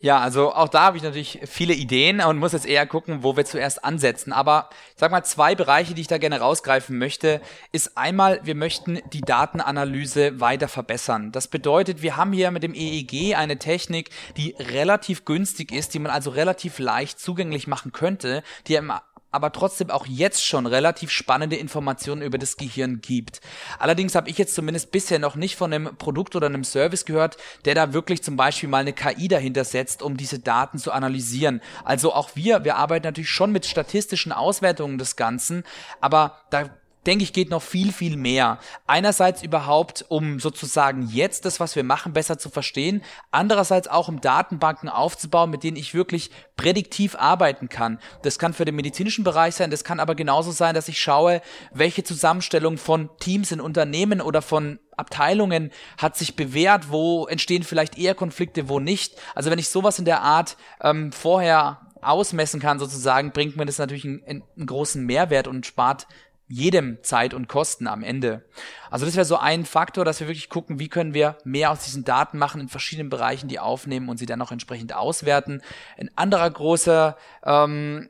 [0.02, 3.36] Ja, also auch da habe ich natürlich viele Ideen und muss jetzt eher gucken, wo
[3.36, 4.32] wir zuerst ansetzen.
[4.32, 7.42] Aber ich sag mal, zwei Bereiche, die ich da gerne rausgreifen möchte,
[7.74, 11.34] ist einmal, wir möchten die Datenanalyse weiter verbessern.
[11.34, 16.00] Das bedeutet, wir haben hier mit dem EEG eine Technik, die relativ günstig ist, die
[16.00, 18.94] man also relativ leicht zugänglich machen könnte, die im
[19.32, 23.42] aber trotzdem auch jetzt schon relativ spannende Informationen über das Gehirn gibt.
[23.78, 27.38] Allerdings habe ich jetzt zumindest bisher noch nicht von einem Produkt oder einem Service gehört,
[27.66, 31.62] der da wirklich zum Beispiel mal eine KI dahinter setzt, um diese Daten zu analysieren.
[31.84, 35.64] Also auch wir, wir arbeiten natürlich schon mit statistischen Auswertungen des Ganzen,
[36.02, 36.70] aber da
[37.06, 38.60] denke ich, geht noch viel, viel mehr.
[38.86, 43.02] Einerseits überhaupt, um sozusagen jetzt das, was wir machen, besser zu verstehen.
[43.32, 48.00] Andererseits auch, um Datenbanken aufzubauen, mit denen ich wirklich prädiktiv arbeiten kann.
[48.24, 51.42] Das kann für den medizinischen Bereich sein, das kann aber genauso sein, dass ich schaue,
[51.74, 57.98] welche Zusammenstellung von Teams in Unternehmen oder von Abteilungen hat sich bewährt, wo entstehen vielleicht
[57.98, 59.16] eher Konflikte, wo nicht.
[59.34, 63.78] Also wenn ich sowas in der Art ähm, vorher ausmessen kann, sozusagen, bringt mir das
[63.78, 66.08] natürlich einen, einen großen Mehrwert und spart
[66.50, 68.44] jedem Zeit und Kosten am Ende.
[68.90, 71.84] Also das wäre so ein Faktor, dass wir wirklich gucken, wie können wir mehr aus
[71.86, 75.62] diesen Daten machen in verschiedenen Bereichen, die aufnehmen und sie dann auch entsprechend auswerten.
[75.98, 78.10] Ein anderer großer ähm,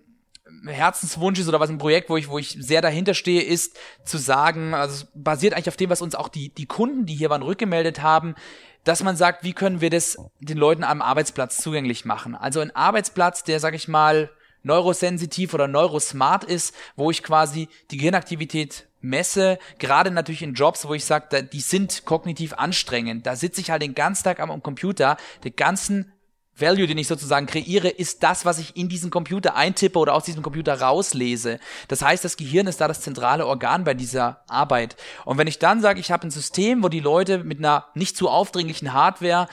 [0.66, 4.18] Herzenswunsch ist oder was ein Projekt, wo ich, wo ich sehr dahinter stehe, ist zu
[4.18, 7.44] sagen, also basiert eigentlich auf dem, was uns auch die, die Kunden, die hier waren,
[7.44, 8.36] rückgemeldet haben,
[8.86, 12.36] dass man sagt, wie können wir das den Leuten am Arbeitsplatz zugänglich machen?
[12.36, 14.32] Also ein Arbeitsplatz, der, sag ich mal,
[14.64, 20.94] neurosensitiv oder neurosmart ist, wo ich quasi die Gehirnaktivität messe, gerade natürlich in Jobs, wo
[20.94, 23.26] ich sage, die sind kognitiv anstrengend.
[23.26, 26.12] Da sitze ich halt den ganzen Tag am Computer, den ganzen
[26.60, 30.26] Value, den ich sozusagen kreiere, ist das, was ich in diesen Computer eintippe oder aus
[30.26, 31.60] diesem Computer rauslese.
[31.88, 34.96] Das heißt, das Gehirn ist da das zentrale Organ bei dieser Arbeit.
[35.26, 38.18] Und wenn ich dann sage, ich habe ein System, wo die Leute mit einer nicht
[38.18, 39.48] zu aufdringlichen Hardware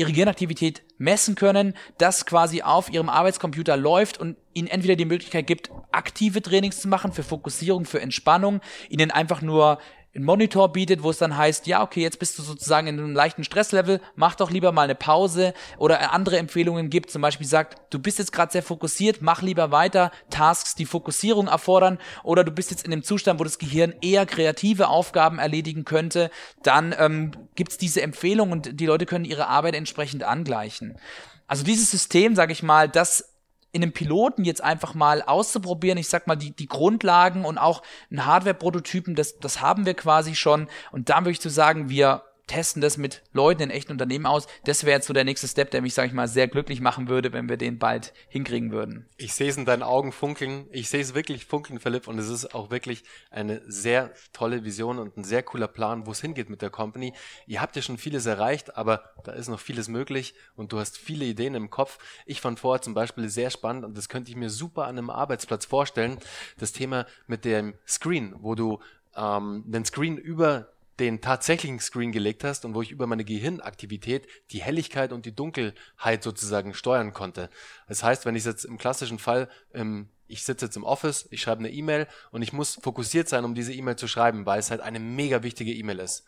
[0.00, 5.46] ihre Gehirnaktivität messen können, das quasi auf ihrem Arbeitscomputer läuft und ihnen entweder die Möglichkeit
[5.46, 9.78] gibt, aktive Trainings zu machen für Fokussierung, für Entspannung, ihnen einfach nur
[10.14, 13.14] einen Monitor bietet, wo es dann heißt, ja, okay, jetzt bist du sozusagen in einem
[13.14, 17.80] leichten Stresslevel, mach doch lieber mal eine Pause oder andere Empfehlungen gibt, zum Beispiel sagt,
[17.90, 22.50] du bist jetzt gerade sehr fokussiert, mach lieber weiter Tasks, die Fokussierung erfordern oder du
[22.50, 26.30] bist jetzt in einem Zustand, wo das Gehirn eher kreative Aufgaben erledigen könnte,
[26.64, 30.98] dann ähm, gibt's diese Empfehlung und die Leute können ihre Arbeit entsprechend angleichen.
[31.46, 33.29] Also dieses System, sage ich mal, das
[33.72, 35.98] in einem Piloten jetzt einfach mal auszuprobieren.
[35.98, 40.34] Ich sag mal, die, die Grundlagen und auch ein Hardware-Prototypen, das, das haben wir quasi
[40.34, 40.68] schon.
[40.92, 44.48] Und da würde ich zu sagen, wir testen das mit Leuten in echten Unternehmen aus.
[44.64, 47.08] Das wäre jetzt so der nächste Step, der mich, sage ich mal, sehr glücklich machen
[47.08, 49.06] würde, wenn wir den bald hinkriegen würden.
[49.18, 50.66] Ich sehe es in deinen Augen funkeln.
[50.72, 52.08] Ich sehe es wirklich funkeln, Philipp.
[52.08, 56.10] Und es ist auch wirklich eine sehr tolle Vision und ein sehr cooler Plan, wo
[56.10, 57.12] es hingeht mit der Company.
[57.46, 60.98] Ihr habt ja schon vieles erreicht, aber da ist noch vieles möglich und du hast
[60.98, 61.98] viele Ideen im Kopf.
[62.26, 65.10] Ich fand vorher zum Beispiel sehr spannend und das könnte ich mir super an einem
[65.10, 66.18] Arbeitsplatz vorstellen.
[66.58, 68.80] Das Thema mit dem Screen, wo du
[69.14, 70.68] ähm, den Screen über
[71.00, 75.34] den tatsächlichen Screen gelegt hast und wo ich über meine Gehirnaktivität die Helligkeit und die
[75.34, 77.48] Dunkelheit sozusagen steuern konnte.
[77.88, 81.40] Das heißt, wenn ich jetzt im klassischen Fall, ähm, ich sitze jetzt im Office, ich
[81.40, 84.70] schreibe eine E-Mail und ich muss fokussiert sein, um diese E-Mail zu schreiben, weil es
[84.70, 86.24] halt eine mega wichtige E-Mail ist.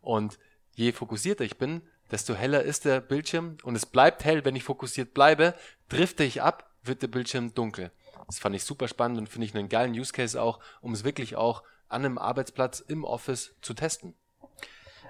[0.00, 0.38] Und
[0.74, 4.64] je fokussierter ich bin, desto heller ist der Bildschirm und es bleibt hell, wenn ich
[4.64, 5.54] fokussiert bleibe,
[5.88, 7.92] drifte ich ab, wird der Bildschirm dunkel.
[8.26, 11.04] Das fand ich super spannend und finde ich einen geilen Use Case auch, um es
[11.04, 14.14] wirklich auch an einem Arbeitsplatz im Office zu testen.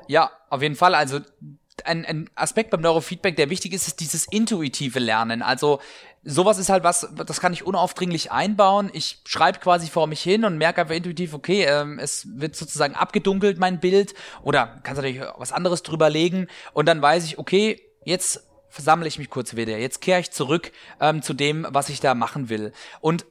[0.06, 0.94] Ja, auf jeden Fall.
[0.94, 1.20] Also
[1.84, 5.42] ein, ein Aspekt beim Neurofeedback, der wichtig ist, ist dieses intuitive Lernen.
[5.42, 5.80] Also
[6.24, 8.90] sowas ist halt was, das kann ich unaufdringlich einbauen.
[8.92, 12.94] Ich schreibe quasi vor mich hin und merke einfach intuitiv, okay, ähm, es wird sozusagen
[12.94, 14.14] abgedunkelt, mein Bild.
[14.42, 16.48] Oder kannst natürlich was anderes drüber legen.
[16.72, 19.78] Und dann weiß ich, okay, jetzt versammle ich mich kurz wieder.
[19.78, 22.72] Jetzt kehre ich zurück ähm, zu dem, was ich da machen will.
[23.00, 23.26] Und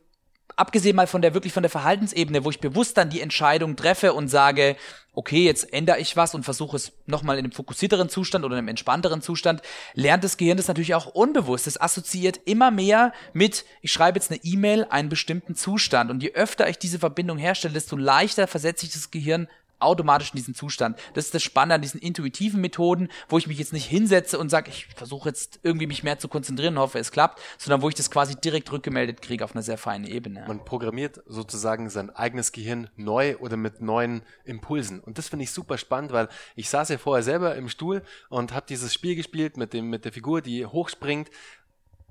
[0.58, 4.14] abgesehen mal von der wirklich von der Verhaltensebene, wo ich bewusst dann die Entscheidung treffe
[4.14, 4.76] und sage,
[5.14, 8.68] okay, jetzt ändere ich was und versuche es nochmal in einem fokussierteren Zustand oder einem
[8.68, 9.62] entspannteren Zustand,
[9.94, 11.66] lernt das Gehirn das natürlich auch unbewusst.
[11.66, 16.12] Es assoziiert immer mehr mit, ich schreibe jetzt eine E-Mail, einen bestimmten Zustand.
[16.12, 19.48] Und je öfter ich diese Verbindung herstelle, desto leichter versetze ich das Gehirn
[19.80, 20.98] automatisch in diesen Zustand.
[21.14, 24.50] Das ist das Spannende an diesen intuitiven Methoden, wo ich mich jetzt nicht hinsetze und
[24.50, 27.96] sage, ich versuche jetzt irgendwie mich mehr zu konzentrieren, hoffe es klappt, sondern wo ich
[27.96, 30.46] das quasi direkt rückgemeldet kriege auf einer sehr feinen Ebene.
[30.48, 35.00] Man programmiert sozusagen sein eigenes Gehirn neu oder mit neuen Impulsen.
[35.00, 38.54] Und das finde ich super spannend, weil ich saß ja vorher selber im Stuhl und
[38.54, 41.30] habe dieses Spiel gespielt mit dem mit der Figur, die hochspringt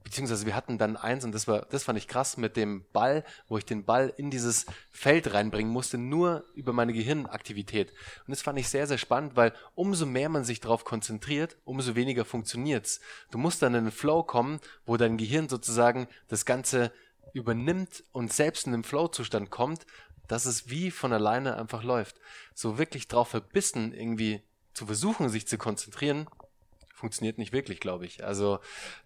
[0.07, 3.25] beziehungsweise wir hatten dann eins und das war, das fand ich krass mit dem Ball,
[3.49, 7.91] wo ich den Ball in dieses Feld reinbringen musste, nur über meine Gehirnaktivität.
[8.25, 11.97] Und das fand ich sehr, sehr spannend, weil umso mehr man sich darauf konzentriert, umso
[11.97, 13.01] weniger funktioniert's.
[13.33, 16.93] Du musst dann in einen Flow kommen, wo dein Gehirn sozusagen das Ganze
[17.33, 19.87] übernimmt und selbst in den Flow-Zustand kommt,
[20.29, 22.21] dass es wie von alleine einfach läuft.
[22.55, 26.29] So wirklich drauf verbissen, irgendwie zu versuchen, sich zu konzentrieren,
[26.97, 28.25] funktioniert nicht wirklich, glaube ich.
[28.25, 28.59] Also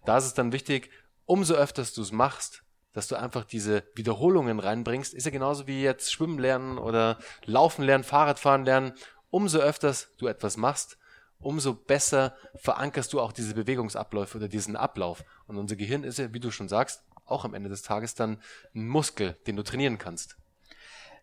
[0.05, 0.89] da ist es dann wichtig,
[1.25, 5.81] umso öfters du es machst, dass du einfach diese Wiederholungen reinbringst, ist ja genauso wie
[5.81, 8.93] jetzt Schwimmen lernen oder Laufen lernen, Fahrradfahren lernen.
[9.29, 10.97] Umso öfters du etwas machst,
[11.39, 15.23] umso besser verankerst du auch diese Bewegungsabläufe oder diesen Ablauf.
[15.47, 18.41] Und unser Gehirn ist ja, wie du schon sagst, auch am Ende des Tages dann
[18.75, 20.37] ein Muskel, den du trainieren kannst.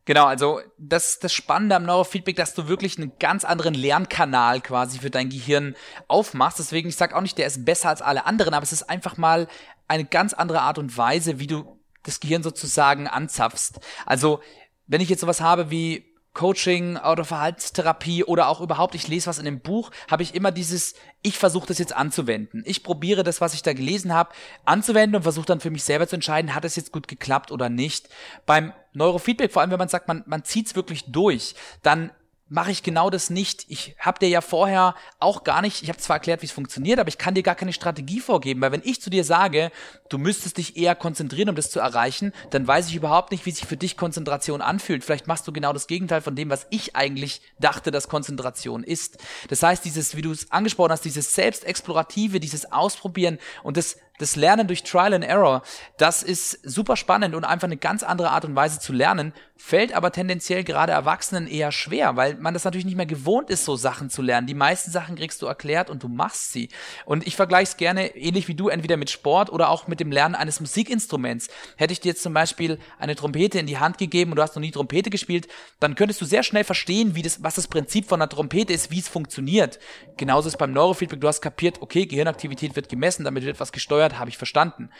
[0.04, 4.98] Genau, also das das Spannende am Neurofeedback, dass du wirklich einen ganz anderen Lernkanal quasi
[4.98, 6.58] für dein Gehirn aufmachst.
[6.58, 9.16] Deswegen, ich sag auch nicht, der ist besser als alle anderen, aber es ist einfach
[9.16, 9.48] mal
[9.87, 13.80] eine ganz andere Art und Weise, wie du das Gehirn sozusagen anzapfst.
[14.06, 14.40] Also,
[14.87, 16.08] wenn ich jetzt sowas habe wie
[16.38, 20.53] Coaching oder Verhaltenstherapie oder auch überhaupt, ich lese was in einem Buch, habe ich immer
[20.53, 22.62] dieses, ich versuche das jetzt anzuwenden.
[22.64, 24.31] Ich probiere das, was ich da gelesen habe,
[24.64, 27.68] anzuwenden und versuche dann für mich selber zu entscheiden, hat es jetzt gut geklappt oder
[27.68, 28.09] nicht.
[28.46, 32.12] Beim Neurofeedback, vor allem wenn man sagt, man, man zieht es wirklich durch, dann
[32.48, 33.66] mache ich genau das nicht.
[33.68, 36.98] Ich habe dir ja vorher auch gar nicht, ich habe zwar erklärt, wie es funktioniert,
[36.98, 39.70] aber ich kann dir gar keine Strategie vorgeben, weil wenn ich zu dir sage,
[40.08, 43.50] du müsstest dich eher konzentrieren, um das zu erreichen, dann weiß ich überhaupt nicht, wie
[43.50, 45.04] sich für dich Konzentration anfühlt.
[45.04, 49.18] Vielleicht machst du genau das Gegenteil von dem, was ich eigentlich dachte, dass Konzentration ist.
[49.48, 54.37] Das heißt, dieses, wie du es angesprochen hast, dieses Selbstexplorative, dieses Ausprobieren und das das
[54.37, 55.62] Lernen durch Trial and Error,
[55.96, 59.92] das ist super spannend und einfach eine ganz andere Art und Weise zu lernen, fällt
[59.92, 63.74] aber tendenziell gerade Erwachsenen eher schwer, weil man das natürlich nicht mehr gewohnt ist, so
[63.76, 64.46] Sachen zu lernen.
[64.46, 66.68] Die meisten Sachen kriegst du erklärt und du machst sie.
[67.07, 70.12] Und ich vergleiche es gerne ähnlich wie du, entweder mit Sport oder auch mit dem
[70.12, 71.48] Lernen eines Musikinstruments.
[71.76, 74.54] Hätte ich dir jetzt zum Beispiel eine Trompete in die Hand gegeben und du hast
[74.54, 75.48] noch nie Trompete gespielt,
[75.81, 78.92] dann könntest du sehr schnell verstehen, wie das, was das Prinzip von einer Trompete ist,
[78.92, 79.81] wie es funktioniert.
[80.16, 84.08] Genauso ist beim Neurofeedback, du hast kapiert, okay, Gehirnaktivität wird gemessen, damit wird was gesteuert,
[84.16, 84.90] habe ich verstanden.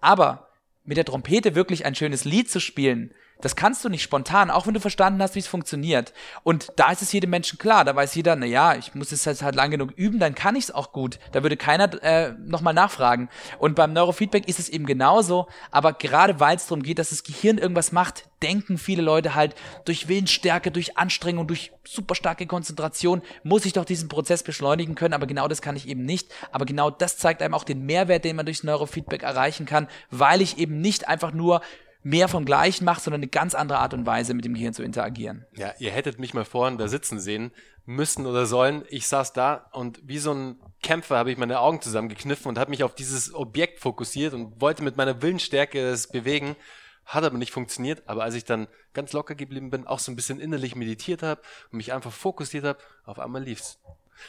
[0.00, 0.48] Aber
[0.84, 4.66] mit der Trompete wirklich ein schönes Lied zu spielen, das kannst du nicht spontan, auch
[4.66, 6.14] wenn du verstanden hast, wie es funktioniert.
[6.44, 7.84] Und da ist es jedem Menschen klar.
[7.84, 10.56] Da weiß jeder, na ja, ich muss es jetzt halt lang genug üben, dann kann
[10.56, 11.18] ich es auch gut.
[11.32, 13.28] Da würde keiner äh, nochmal nachfragen.
[13.58, 15.48] Und beim Neurofeedback ist es eben genauso.
[15.70, 19.54] Aber gerade weil es darum geht, dass das Gehirn irgendwas macht, denken viele Leute halt,
[19.84, 25.14] durch Willensstärke, durch Anstrengung, durch super starke Konzentration muss ich doch diesen Prozess beschleunigen können.
[25.14, 26.28] Aber genau das kann ich eben nicht.
[26.52, 30.40] Aber genau das zeigt einem auch den Mehrwert, den man durchs Neurofeedback erreichen kann, weil
[30.40, 31.60] ich eben nicht einfach nur
[32.02, 34.82] mehr vom Gleichen macht, sondern eine ganz andere Art und Weise mit dem Gehirn zu
[34.82, 35.46] interagieren.
[35.52, 37.52] Ja, ihr hättet mich mal vorhin da sitzen sehen
[37.84, 38.84] müssen oder sollen.
[38.88, 42.70] Ich saß da und wie so ein Kämpfer habe ich meine Augen zusammengekniffen und habe
[42.70, 46.56] mich auf dieses Objekt fokussiert und wollte mit meiner Willensstärke es bewegen.
[47.04, 50.16] Hat aber nicht funktioniert, aber als ich dann ganz locker geblieben bin, auch so ein
[50.16, 53.78] bisschen innerlich meditiert habe und mich einfach fokussiert habe, auf einmal lief's.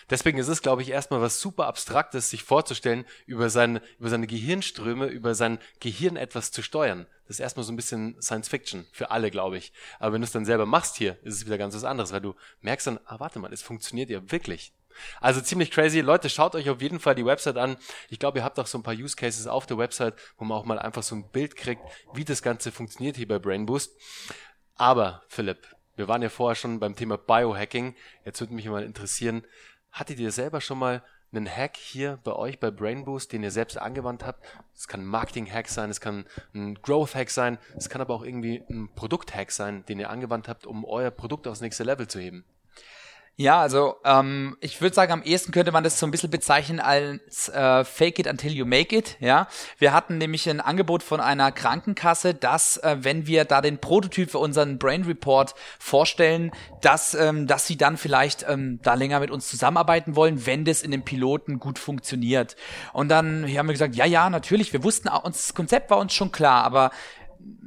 [0.09, 4.27] Deswegen ist es, glaube ich, erstmal was super Abstraktes, sich vorzustellen, über seine, über seine
[4.27, 7.05] Gehirnströme, über sein Gehirn etwas zu steuern.
[7.27, 9.71] Das ist erstmal so ein bisschen Science Fiction für alle, glaube ich.
[9.99, 12.21] Aber wenn du es dann selber machst hier, ist es wieder ganz was anderes, weil
[12.21, 14.73] du merkst dann, ah, warte mal, es funktioniert ja wirklich.
[15.21, 16.01] Also ziemlich crazy.
[16.01, 17.77] Leute, schaut euch auf jeden Fall die Website an.
[18.09, 20.57] Ich glaube, ihr habt auch so ein paar Use Cases auf der Website, wo man
[20.57, 21.81] auch mal einfach so ein Bild kriegt,
[22.13, 23.91] wie das Ganze funktioniert hier bei Brain Boost.
[24.75, 27.95] Aber, Philipp, wir waren ja vorher schon beim Thema Biohacking.
[28.25, 29.43] Jetzt würde mich mal interessieren,
[29.93, 33.51] Hattet ihr selber schon mal einen Hack hier bei euch bei Brain Boost, den ihr
[33.51, 34.43] selbst angewandt habt?
[34.75, 36.25] Es kann ein Marketing-Hack sein, es kann
[36.55, 40.65] ein Growth-Hack sein, es kann aber auch irgendwie ein Produkt-Hack sein, den ihr angewandt habt,
[40.65, 42.43] um euer Produkt aufs nächste Level zu heben.
[43.35, 46.79] Ja, also ähm, ich würde sagen, am ehesten könnte man das so ein bisschen bezeichnen
[46.79, 49.17] als äh, Fake it until you make it.
[49.19, 49.47] Ja,
[49.79, 54.29] wir hatten nämlich ein Angebot von einer Krankenkasse, dass äh, wenn wir da den Prototyp
[54.29, 59.31] für unseren Brain Report vorstellen, dass ähm, dass sie dann vielleicht ähm, da länger mit
[59.31, 62.55] uns zusammenarbeiten wollen, wenn das in dem Piloten gut funktioniert.
[62.93, 64.73] Und dann haben wir gesagt, ja, ja, natürlich.
[64.73, 66.91] Wir wussten, uns das Konzept war uns schon klar, aber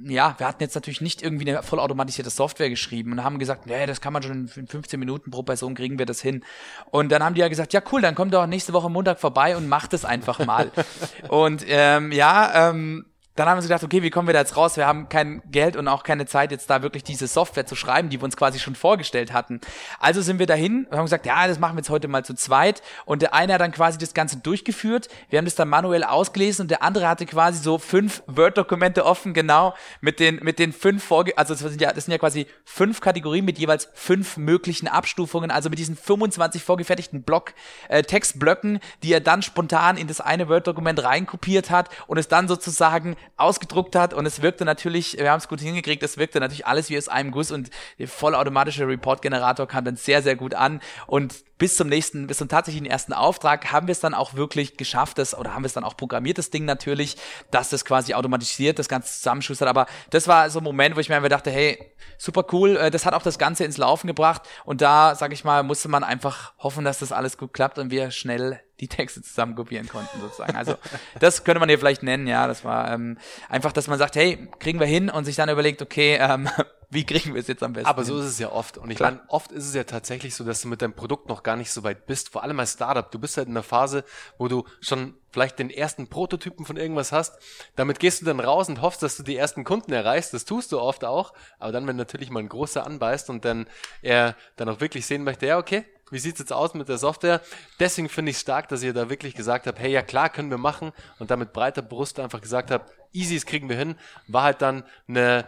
[0.04, 3.86] ja, wir hatten jetzt natürlich nicht irgendwie eine vollautomatisierte Software geschrieben und haben gesagt, nee,
[3.86, 6.44] das kann man schon in 15 Minuten pro Person kriegen wir das hin.
[6.90, 9.56] Und dann haben die ja gesagt, ja cool, dann kommt doch nächste Woche Montag vorbei
[9.56, 10.70] und macht es einfach mal.
[11.28, 14.76] und ähm, ja, ähm, dann haben wir gedacht, okay, wie kommen wir da jetzt raus?
[14.76, 18.08] Wir haben kein Geld und auch keine Zeit, jetzt da wirklich diese Software zu schreiben,
[18.08, 19.60] die wir uns quasi schon vorgestellt hatten.
[20.00, 22.34] Also sind wir dahin und haben gesagt, ja, das machen wir jetzt heute mal zu
[22.34, 22.82] zweit.
[23.04, 25.08] Und der eine hat dann quasi das Ganze durchgeführt.
[25.28, 29.34] Wir haben das dann manuell ausgelesen und der andere hatte quasi so fünf Word-Dokumente offen,
[29.34, 32.46] genau, mit den, mit den fünf Vorge, also das sind ja, das sind ja quasi
[32.64, 37.52] fünf Kategorien mit jeweils fünf möglichen Abstufungen, also mit diesen 25 vorgefertigten Block,
[37.88, 42.48] äh, Textblöcken, die er dann spontan in das eine Word-Dokument reinkopiert hat und es dann
[42.48, 46.66] sozusagen ausgedruckt hat und es wirkte natürlich, wir haben es gut hingekriegt, es wirkte natürlich
[46.66, 50.80] alles wie aus einem Guss und der vollautomatische Report-Generator kam dann sehr, sehr gut an
[51.06, 54.76] und bis zum nächsten, bis zum tatsächlichen ersten Auftrag haben wir es dann auch wirklich
[54.76, 57.16] geschafft, das, oder haben wir es dann auch programmiert, das Ding natürlich,
[57.50, 59.68] dass das quasi automatisiert das Ganze zusammenschustert.
[59.68, 61.78] Aber das war so ein Moment, wo ich mir einfach dachte, hey,
[62.18, 64.42] super cool, äh, das hat auch das Ganze ins Laufen gebracht.
[64.64, 67.90] Und da, sag ich mal, musste man einfach hoffen, dass das alles gut klappt und
[67.90, 70.54] wir schnell die Texte zusammen kopieren konnten, sozusagen.
[70.54, 70.74] Also
[71.18, 72.46] das könnte man hier vielleicht nennen, ja.
[72.46, 73.16] Das war ähm,
[73.48, 76.48] einfach, dass man sagt, hey, kriegen wir hin und sich dann überlegt, okay, ähm,
[76.90, 77.88] wie kriegen wir es jetzt am besten?
[77.88, 78.78] Aber so ist es ja oft.
[78.78, 81.42] Und ich meine, oft ist es ja tatsächlich so, dass du mit deinem Produkt noch
[81.42, 82.28] gar nicht so weit bist.
[82.28, 83.10] Vor allem als Startup.
[83.10, 84.04] Du bist halt in der Phase,
[84.38, 87.38] wo du schon vielleicht den ersten Prototypen von irgendwas hast.
[87.74, 90.32] Damit gehst du dann raus und hoffst, dass du die ersten Kunden erreichst.
[90.32, 91.34] Das tust du oft auch.
[91.58, 93.66] Aber dann, wenn natürlich mal ein großer anbeißt und dann
[94.02, 97.40] er dann auch wirklich sehen möchte, ja, okay, wie sieht's jetzt aus mit der Software?
[97.80, 100.58] Deswegen finde ich stark, dass ihr da wirklich gesagt habt, hey, ja klar, können wir
[100.58, 103.96] machen und damit breiter Brust einfach gesagt habt, easy, das kriegen wir hin,
[104.28, 105.44] war halt dann eine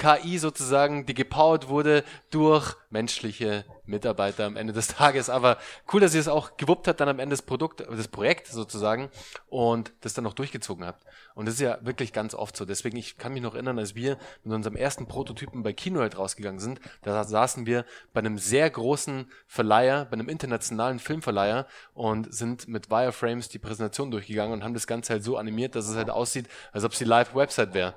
[0.00, 5.28] KI sozusagen, die gepowert wurde durch menschliche Mitarbeiter am Ende des Tages.
[5.28, 5.58] Aber
[5.92, 9.10] cool, dass ihr es auch gewuppt hat, dann am Ende das Produkt, das Projekt sozusagen
[9.48, 11.04] und das dann noch durchgezogen habt.
[11.34, 12.64] Und das ist ja wirklich ganz oft so.
[12.64, 16.60] Deswegen, ich kann mich noch erinnern, als wir mit unserem ersten Prototypen bei Kinohead rausgegangen
[16.60, 17.84] sind, da saßen wir
[18.14, 24.10] bei einem sehr großen Verleiher, bei einem internationalen Filmverleiher und sind mit Wireframes die Präsentation
[24.10, 26.98] durchgegangen und haben das Ganze halt so animiert, dass es halt aussieht, als ob es
[26.98, 27.96] die Live-Website wäre.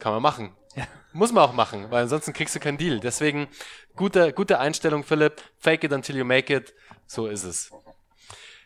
[0.00, 0.56] Kann man machen.
[0.74, 0.86] Ja.
[1.12, 3.00] Muss man auch machen, weil ansonsten kriegst du keinen Deal.
[3.00, 3.48] Deswegen
[3.94, 5.42] gute, gute Einstellung, Philipp.
[5.58, 6.74] Fake it until you make it.
[7.06, 7.70] So ist es.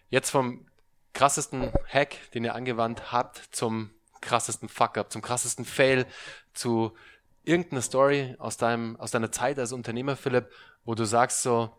[0.08, 0.66] Jetzt vom
[1.12, 6.06] krassesten Hack, den ihr angewandt habt, zum krassesten Fuck-up, zum krassesten Fail,
[6.54, 6.94] zu
[7.42, 10.50] irgendeiner Story aus deinem, aus deiner Zeit als Unternehmer, Philipp,
[10.84, 11.70] wo du sagst so,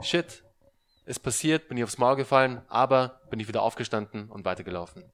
[0.00, 0.44] shit,
[1.06, 5.04] ist passiert, bin ich aufs Maul gefallen, aber bin ich wieder aufgestanden und weitergelaufen.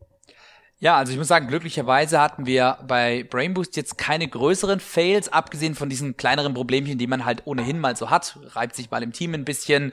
[0.82, 5.74] Ja, also ich muss sagen, glücklicherweise hatten wir bei Brainboost jetzt keine größeren Fails, abgesehen
[5.74, 8.38] von diesen kleineren Problemchen, die man halt ohnehin mal so hat.
[8.52, 9.92] Reibt sich mal im Team ein bisschen,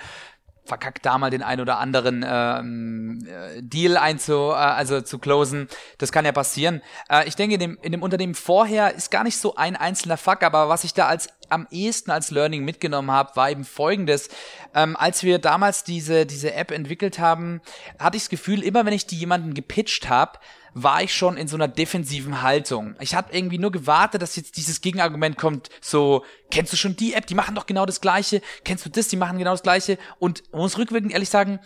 [0.63, 5.67] verkackt da mal den ein oder anderen ähm, äh, Deal einzu, äh, also zu closen.
[5.97, 6.82] Das kann ja passieren.
[7.10, 10.15] Äh, ich denke, in dem, in dem Unternehmen vorher ist gar nicht so ein einzelner
[10.15, 14.30] Fuck, aber was ich da als am ehesten als Learning mitgenommen habe, war eben folgendes.
[14.73, 17.62] Ähm, als wir damals diese, diese App entwickelt haben,
[18.00, 20.39] hatte ich das Gefühl, immer wenn ich die jemanden gepitcht habe,
[20.84, 22.96] war ich schon in so einer defensiven Haltung.
[23.00, 27.13] Ich habe irgendwie nur gewartet, dass jetzt dieses Gegenargument kommt, so, kennst du schon die
[27.13, 29.98] App, die machen doch genau das gleiche, kennst du das, die machen genau das gleiche.
[30.20, 31.60] Und muss rückwirkend ehrlich sagen,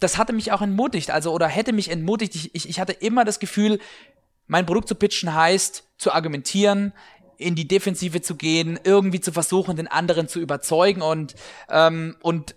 [0.00, 2.34] das hatte mich auch entmutigt, also oder hätte mich entmutigt.
[2.34, 3.78] Ich, ich, ich hatte immer das Gefühl,
[4.46, 6.92] mein Produkt zu pitchen heißt, zu argumentieren,
[7.36, 11.02] in die Defensive zu gehen, irgendwie zu versuchen, den anderen zu überzeugen.
[11.02, 11.34] Und
[11.70, 12.56] ähm, und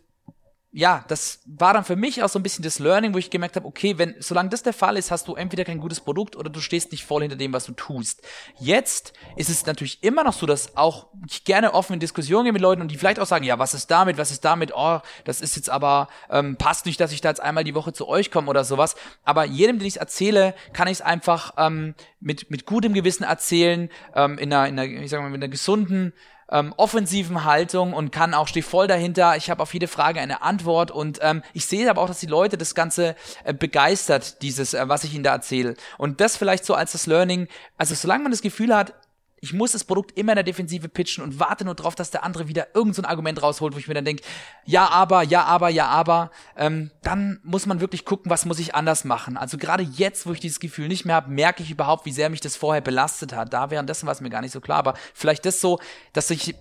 [0.78, 3.56] ja, das war dann für mich auch so ein bisschen das Learning, wo ich gemerkt
[3.56, 6.52] habe, okay, wenn, solange das der Fall ist, hast du entweder kein gutes Produkt oder
[6.52, 8.22] du stehst nicht voll hinter dem, was du tust.
[8.60, 12.54] Jetzt ist es natürlich immer noch so, dass auch ich gerne offen in Diskussionen gehe
[12.54, 15.00] mit Leuten und die vielleicht auch sagen, ja, was ist damit, was ist damit, oh,
[15.24, 18.08] das ist jetzt aber, ähm, passt nicht, dass ich da jetzt einmal die Woche zu
[18.08, 18.96] euch komme oder sowas.
[19.24, 23.90] Aber jedem, den ich erzähle, kann ich es einfach ähm, mit, mit gutem Gewissen erzählen,
[24.14, 26.14] ähm, in einer, in einer, ich sag mal, mit einer gesunden
[26.52, 29.36] ähm, offensiven Haltung und kann auch, stehe voll dahinter.
[29.38, 32.28] Ich habe auf jede Frage eine Antwort und ähm, ich sehe aber auch, dass die
[32.28, 35.76] Leute das Ganze äh, begeistert, dieses, äh, was ich ihnen da erzähle.
[35.98, 38.94] Und das vielleicht so als das Learning, also solange man das Gefühl hat,
[39.40, 42.24] ich muss das Produkt immer in der Defensive pitchen und warte nur drauf, dass der
[42.24, 44.24] andere wieder irgendein so Argument rausholt, wo ich mir dann denke,
[44.66, 46.32] ja, aber, ja, aber, ja, aber.
[46.56, 49.38] Ähm, dann muss man wirklich gucken, was muss ich anders machen.
[49.38, 52.30] Also gerade jetzt, wo ich dieses Gefühl nicht mehr habe, merke ich überhaupt, wie sehr
[52.30, 53.54] mich das vorher belastet hat.
[53.54, 54.80] Da währenddessen war es mir gar nicht so klar.
[54.80, 55.80] Aber vielleicht das so,
[56.14, 56.56] dass ich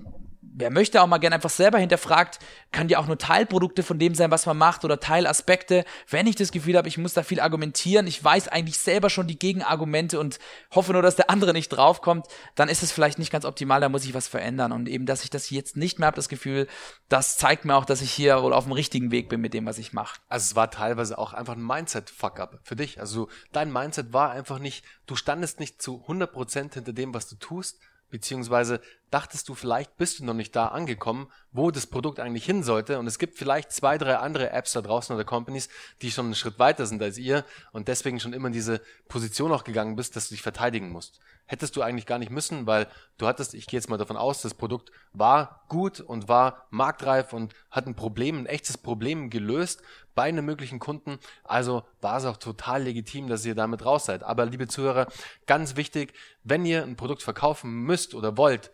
[0.57, 2.38] wer möchte auch mal gerne einfach selber hinterfragt,
[2.73, 5.85] kann ja auch nur Teilprodukte von dem sein, was man macht oder Teilaspekte.
[6.09, 9.27] Wenn ich das Gefühl habe, ich muss da viel argumentieren, ich weiß eigentlich selber schon
[9.27, 10.38] die Gegenargumente und
[10.75, 13.90] hoffe nur, dass der andere nicht draufkommt, dann ist es vielleicht nicht ganz optimal, da
[13.90, 14.73] muss ich was verändern.
[14.73, 16.66] Und eben, dass ich das jetzt nicht mehr habe, das Gefühl,
[17.11, 19.66] das zeigt mir auch, dass ich hier wohl auf dem richtigen Weg bin mit dem,
[19.66, 20.21] was ich mache.
[20.29, 22.99] Also es war teilweise auch einfach ein Mindset-Fuck-up für dich.
[22.99, 27.37] Also dein Mindset war einfach nicht, du standest nicht zu 100% hinter dem, was du
[27.37, 27.79] tust,
[28.11, 28.81] beziehungsweise
[29.16, 32.98] dachtest du, vielleicht bist du noch nicht da angekommen, wo das Produkt eigentlich hin sollte.
[32.98, 35.70] Und es gibt vielleicht zwei, drei andere Apps da draußen oder Companies,
[36.02, 39.52] die schon einen Schritt weiter sind als ihr und deswegen schon immer in diese Position
[39.52, 41.18] auch gegangen bist, dass du dich verteidigen musst.
[41.46, 44.42] Hättest du eigentlich gar nicht müssen, weil du hattest, ich gehe jetzt mal davon aus,
[44.42, 49.81] das Produkt war gut und war marktreif und hat ein Problem, ein echtes Problem gelöst
[50.14, 51.18] bei einem möglichen Kunden.
[51.42, 54.24] Also war es auch total legitim, dass ihr damit raus seid.
[54.24, 55.07] Aber liebe Zuhörer,
[55.46, 56.12] ganz wichtig,
[56.44, 58.70] wenn ihr ein Produkt verkaufen müsst oder wollt,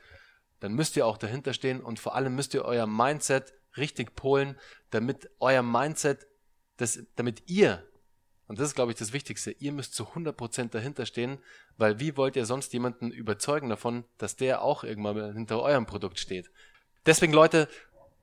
[0.62, 4.56] dann müsst ihr auch dahinter stehen und vor allem müsst ihr euer Mindset richtig polen,
[4.90, 6.28] damit euer Mindset,
[6.76, 7.84] das, damit ihr,
[8.46, 11.38] und das ist glaube ich das Wichtigste, ihr müsst zu 100% dahinter stehen,
[11.78, 16.20] weil wie wollt ihr sonst jemanden überzeugen davon, dass der auch irgendwann hinter eurem Produkt
[16.20, 16.48] steht?
[17.06, 17.68] Deswegen Leute,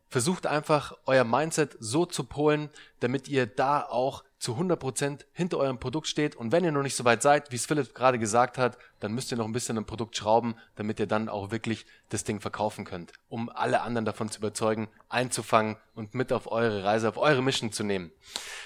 [0.09, 2.69] versucht einfach euer Mindset so zu polen,
[2.99, 6.35] damit ihr da auch zu 100% hinter eurem Produkt steht.
[6.35, 9.13] Und wenn ihr noch nicht so weit seid, wie es Philipp gerade gesagt hat, dann
[9.13, 12.39] müsst ihr noch ein bisschen am Produkt schrauben, damit ihr dann auch wirklich das Ding
[12.39, 17.17] verkaufen könnt, um alle anderen davon zu überzeugen, einzufangen und mit auf eure Reise, auf
[17.17, 18.11] eure Mission zu nehmen.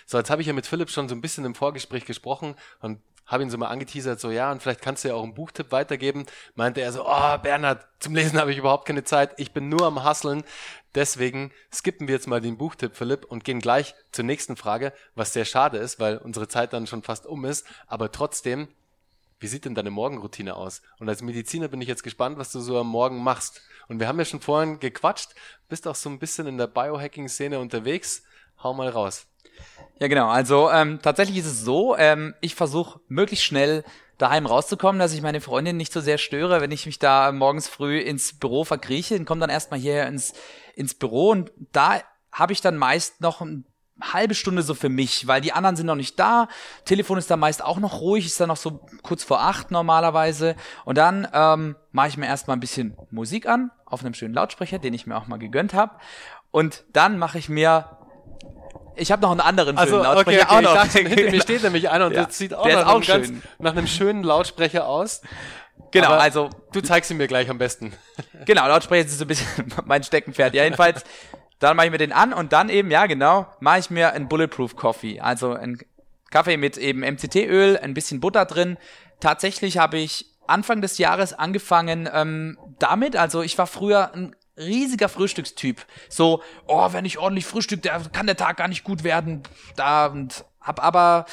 [0.06, 3.00] So, jetzt habe ich ja mit Philipp schon so ein bisschen im Vorgespräch gesprochen und
[3.26, 5.72] habe ihn so mal angeteasert, so ja, und vielleicht kannst du ja auch einen Buchtipp
[5.72, 6.26] weitergeben.
[6.56, 9.86] Meinte er so, oh Bernhard, zum Lesen habe ich überhaupt keine Zeit, ich bin nur
[9.86, 10.44] am Hasseln.
[10.96, 15.34] Deswegen skippen wir jetzt mal den Buchtipp, Philipp, und gehen gleich zur nächsten Frage, was
[15.34, 17.66] sehr schade ist, weil unsere Zeit dann schon fast um ist.
[17.88, 18.68] Aber trotzdem,
[19.40, 20.82] wie sieht denn deine Morgenroutine aus?
[21.00, 23.62] Und als Mediziner bin ich jetzt gespannt, was du so am Morgen machst.
[23.88, 25.32] Und wir haben ja schon vorhin gequatscht,
[25.68, 28.24] bist auch so ein bisschen in der Biohacking-Szene unterwegs.
[28.62, 29.26] Hau mal raus.
[30.00, 30.28] Ja, genau.
[30.28, 33.84] Also ähm, tatsächlich ist es so, ähm, ich versuche möglichst schnell
[34.18, 37.68] daheim rauszukommen, dass ich meine Freundin nicht so sehr störe, wenn ich mich da morgens
[37.68, 39.16] früh ins Büro verkrieche.
[39.16, 40.34] Dann komme dann erstmal hier ins,
[40.76, 42.02] ins Büro und da
[42.32, 43.66] habe ich dann meist noch ein
[44.02, 46.48] halbe Stunde so für mich, weil die anderen sind noch nicht da.
[46.86, 50.56] Telefon ist da meist auch noch ruhig, ist dann noch so kurz vor acht normalerweise.
[50.84, 54.80] Und dann ähm, mache ich mir erstmal ein bisschen Musik an auf einem schönen Lautsprecher,
[54.80, 55.96] den ich mir auch mal gegönnt habe.
[56.52, 57.98] Und dann mache ich mir
[58.96, 60.58] ich habe noch einen anderen also, schönen Lautsprecher okay, okay.
[60.58, 60.84] auch noch.
[60.84, 62.26] Dachte, hinter mir steht nämlich einer und ja.
[62.26, 65.22] das sieht auch, nach, auch einem ganz, nach einem schönen Lautsprecher aus.
[65.92, 67.94] Genau, Aber also du zeigst ihn mir gleich am besten.
[68.46, 69.48] Genau, Lautsprecher ist so ein bisschen
[69.86, 70.54] mein Steckenpferd.
[70.54, 71.06] Ja, jedenfalls,
[71.60, 74.28] dann mache ich mir den an und dann eben, ja genau, mache ich mir einen
[74.28, 75.80] Bulletproof Coffee, also ein
[76.30, 78.78] Kaffee mit eben MCT-Öl, ein bisschen Butter drin.
[79.22, 83.16] Tatsächlich habe ich Anfang des Jahres angefangen ähm, damit.
[83.16, 85.86] Also ich war früher ein riesiger Frühstückstyp.
[86.10, 89.44] So, oh, wenn ich ordentlich frühstück, der kann der Tag gar nicht gut werden.
[89.76, 91.26] Da und hab aber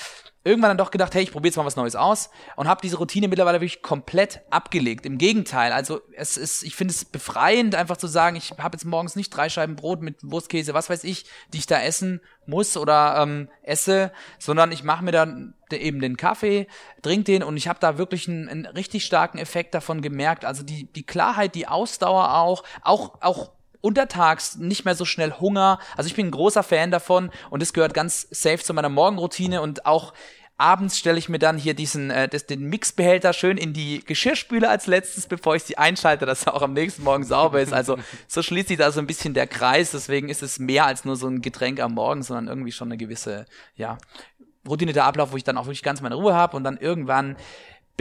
[0.42, 2.96] irgendwann dann doch gedacht, hey, ich probiere jetzt mal was Neues aus und habe diese
[2.96, 5.04] Routine mittlerweile wirklich komplett abgelegt.
[5.04, 8.84] Im Gegenteil, also es ist, ich finde es befreiend, einfach zu sagen, ich habe jetzt
[8.84, 12.76] morgens nicht drei Scheiben Brot mit Wurstkäse, was weiß ich, die ich da essen muss
[12.76, 16.66] oder ähm, esse, sondern ich mache mir dann eben den Kaffee,
[17.02, 20.44] trink den und ich habe da wirklich einen, einen richtig starken Effekt davon gemerkt.
[20.44, 25.78] Also die die Klarheit, die Ausdauer auch, auch auch untertags nicht mehr so schnell Hunger.
[25.96, 29.60] Also ich bin ein großer Fan davon und es gehört ganz safe zu meiner Morgenroutine
[29.62, 30.12] und auch
[30.60, 34.68] abends stelle ich mir dann hier diesen äh, das, den Mixbehälter schön in die Geschirrspüle
[34.68, 37.72] als letztes, bevor ich sie einschalte, dass er auch am nächsten Morgen sauber ist.
[37.72, 37.96] Also
[38.28, 39.92] so schließt sich da so ein bisschen der Kreis.
[39.92, 42.98] Deswegen ist es mehr als nur so ein Getränk am Morgen, sondern irgendwie schon eine
[42.98, 43.96] gewisse ja
[44.68, 47.36] Routine der Ablauf, wo ich dann auch wirklich ganz meine Ruhe habe und dann irgendwann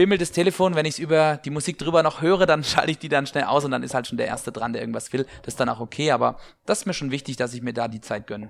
[0.00, 2.96] bimmelt das Telefon, wenn ich es über die Musik drüber noch höre, dann schalte ich
[2.96, 5.26] die dann schnell aus und dann ist halt schon der Erste dran, der irgendwas will.
[5.42, 7.86] Das ist dann auch okay, aber das ist mir schon wichtig, dass ich mir da
[7.86, 8.48] die Zeit gönne.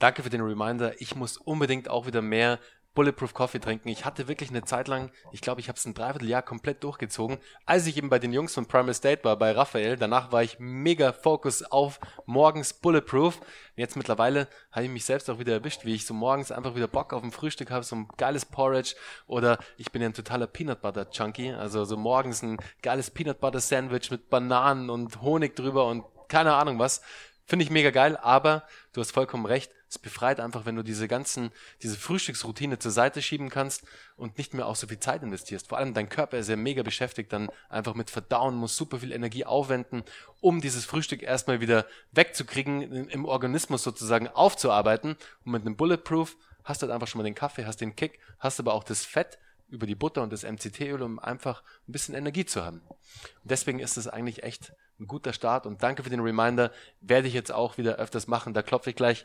[0.00, 1.00] Danke für den Reminder.
[1.00, 2.58] Ich muss unbedingt auch wieder mehr
[2.94, 3.88] Bulletproof Coffee trinken.
[3.88, 7.38] Ich hatte wirklich eine Zeit lang, ich glaube, ich habe es ein Dreivierteljahr komplett durchgezogen,
[7.64, 9.96] als ich eben bei den Jungs von Primal State war, bei Raphael.
[9.96, 13.40] Danach war ich mega Fokus auf morgens Bulletproof.
[13.76, 16.88] Jetzt mittlerweile habe ich mich selbst auch wieder erwischt, wie ich so morgens einfach wieder
[16.88, 18.94] Bock auf ein Frühstück habe, so ein geiles Porridge
[19.26, 23.40] oder ich bin ja ein totaler Peanut Butter Junkie, also so morgens ein geiles Peanut
[23.40, 27.02] Butter Sandwich mit Bananen und Honig drüber und keine Ahnung was.
[27.44, 29.70] Finde ich mega geil, aber du hast vollkommen recht.
[29.92, 31.50] Es befreit einfach, wenn du diese ganzen,
[31.82, 33.84] diese Frühstücksroutine zur Seite schieben kannst
[34.16, 35.68] und nicht mehr auch so viel Zeit investierst.
[35.68, 39.12] Vor allem dein Körper ist ja mega beschäftigt, dann einfach mit Verdauen, muss super viel
[39.12, 40.02] Energie aufwenden,
[40.40, 45.18] um dieses Frühstück erstmal wieder wegzukriegen, im Organismus sozusagen aufzuarbeiten.
[45.44, 48.18] Und mit einem Bulletproof hast du halt einfach schon mal den Kaffee, hast den Kick,
[48.38, 49.38] hast aber auch das Fett
[49.68, 52.80] über die Butter und das MCT-Öl, um einfach ein bisschen Energie zu haben.
[52.88, 56.72] Und deswegen ist es eigentlich echt ein guter Start und danke für den Reminder.
[57.02, 58.54] Werde ich jetzt auch wieder öfters machen.
[58.54, 59.22] Da klopfe ich gleich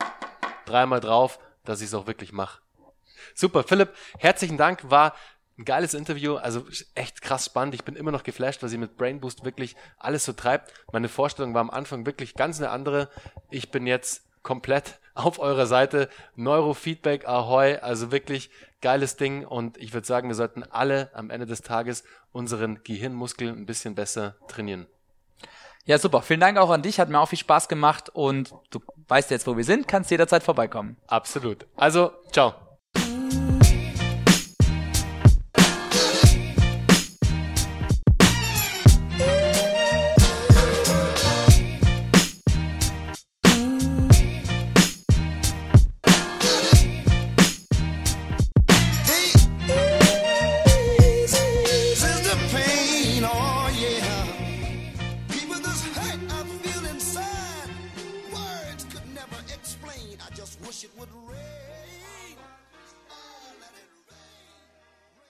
[0.68, 2.62] dreimal drauf, dass ich es auch wirklich mache.
[3.34, 4.90] Super, Philipp, herzlichen Dank.
[4.90, 5.14] War
[5.58, 7.74] ein geiles Interview, also echt krass spannend.
[7.74, 10.72] Ich bin immer noch geflasht, was ihr mit Brain Boost wirklich alles so treibt.
[10.92, 13.10] Meine Vorstellung war am Anfang wirklich ganz eine andere.
[13.50, 16.10] Ich bin jetzt komplett auf eurer Seite.
[16.36, 18.52] Neurofeedback, Ahoy, also wirklich
[18.82, 23.50] geiles Ding und ich würde sagen, wir sollten alle am Ende des Tages unseren Gehirnmuskel
[23.50, 24.86] ein bisschen besser trainieren.
[25.88, 26.22] Ja, super.
[26.22, 27.00] Vielen Dank auch an dich.
[27.00, 30.44] Hat mir auch viel Spaß gemacht und du weißt jetzt, wo wir sind, kannst jederzeit
[30.44, 30.98] vorbeikommen.
[31.08, 31.66] Absolut.
[31.78, 32.67] Also, ciao.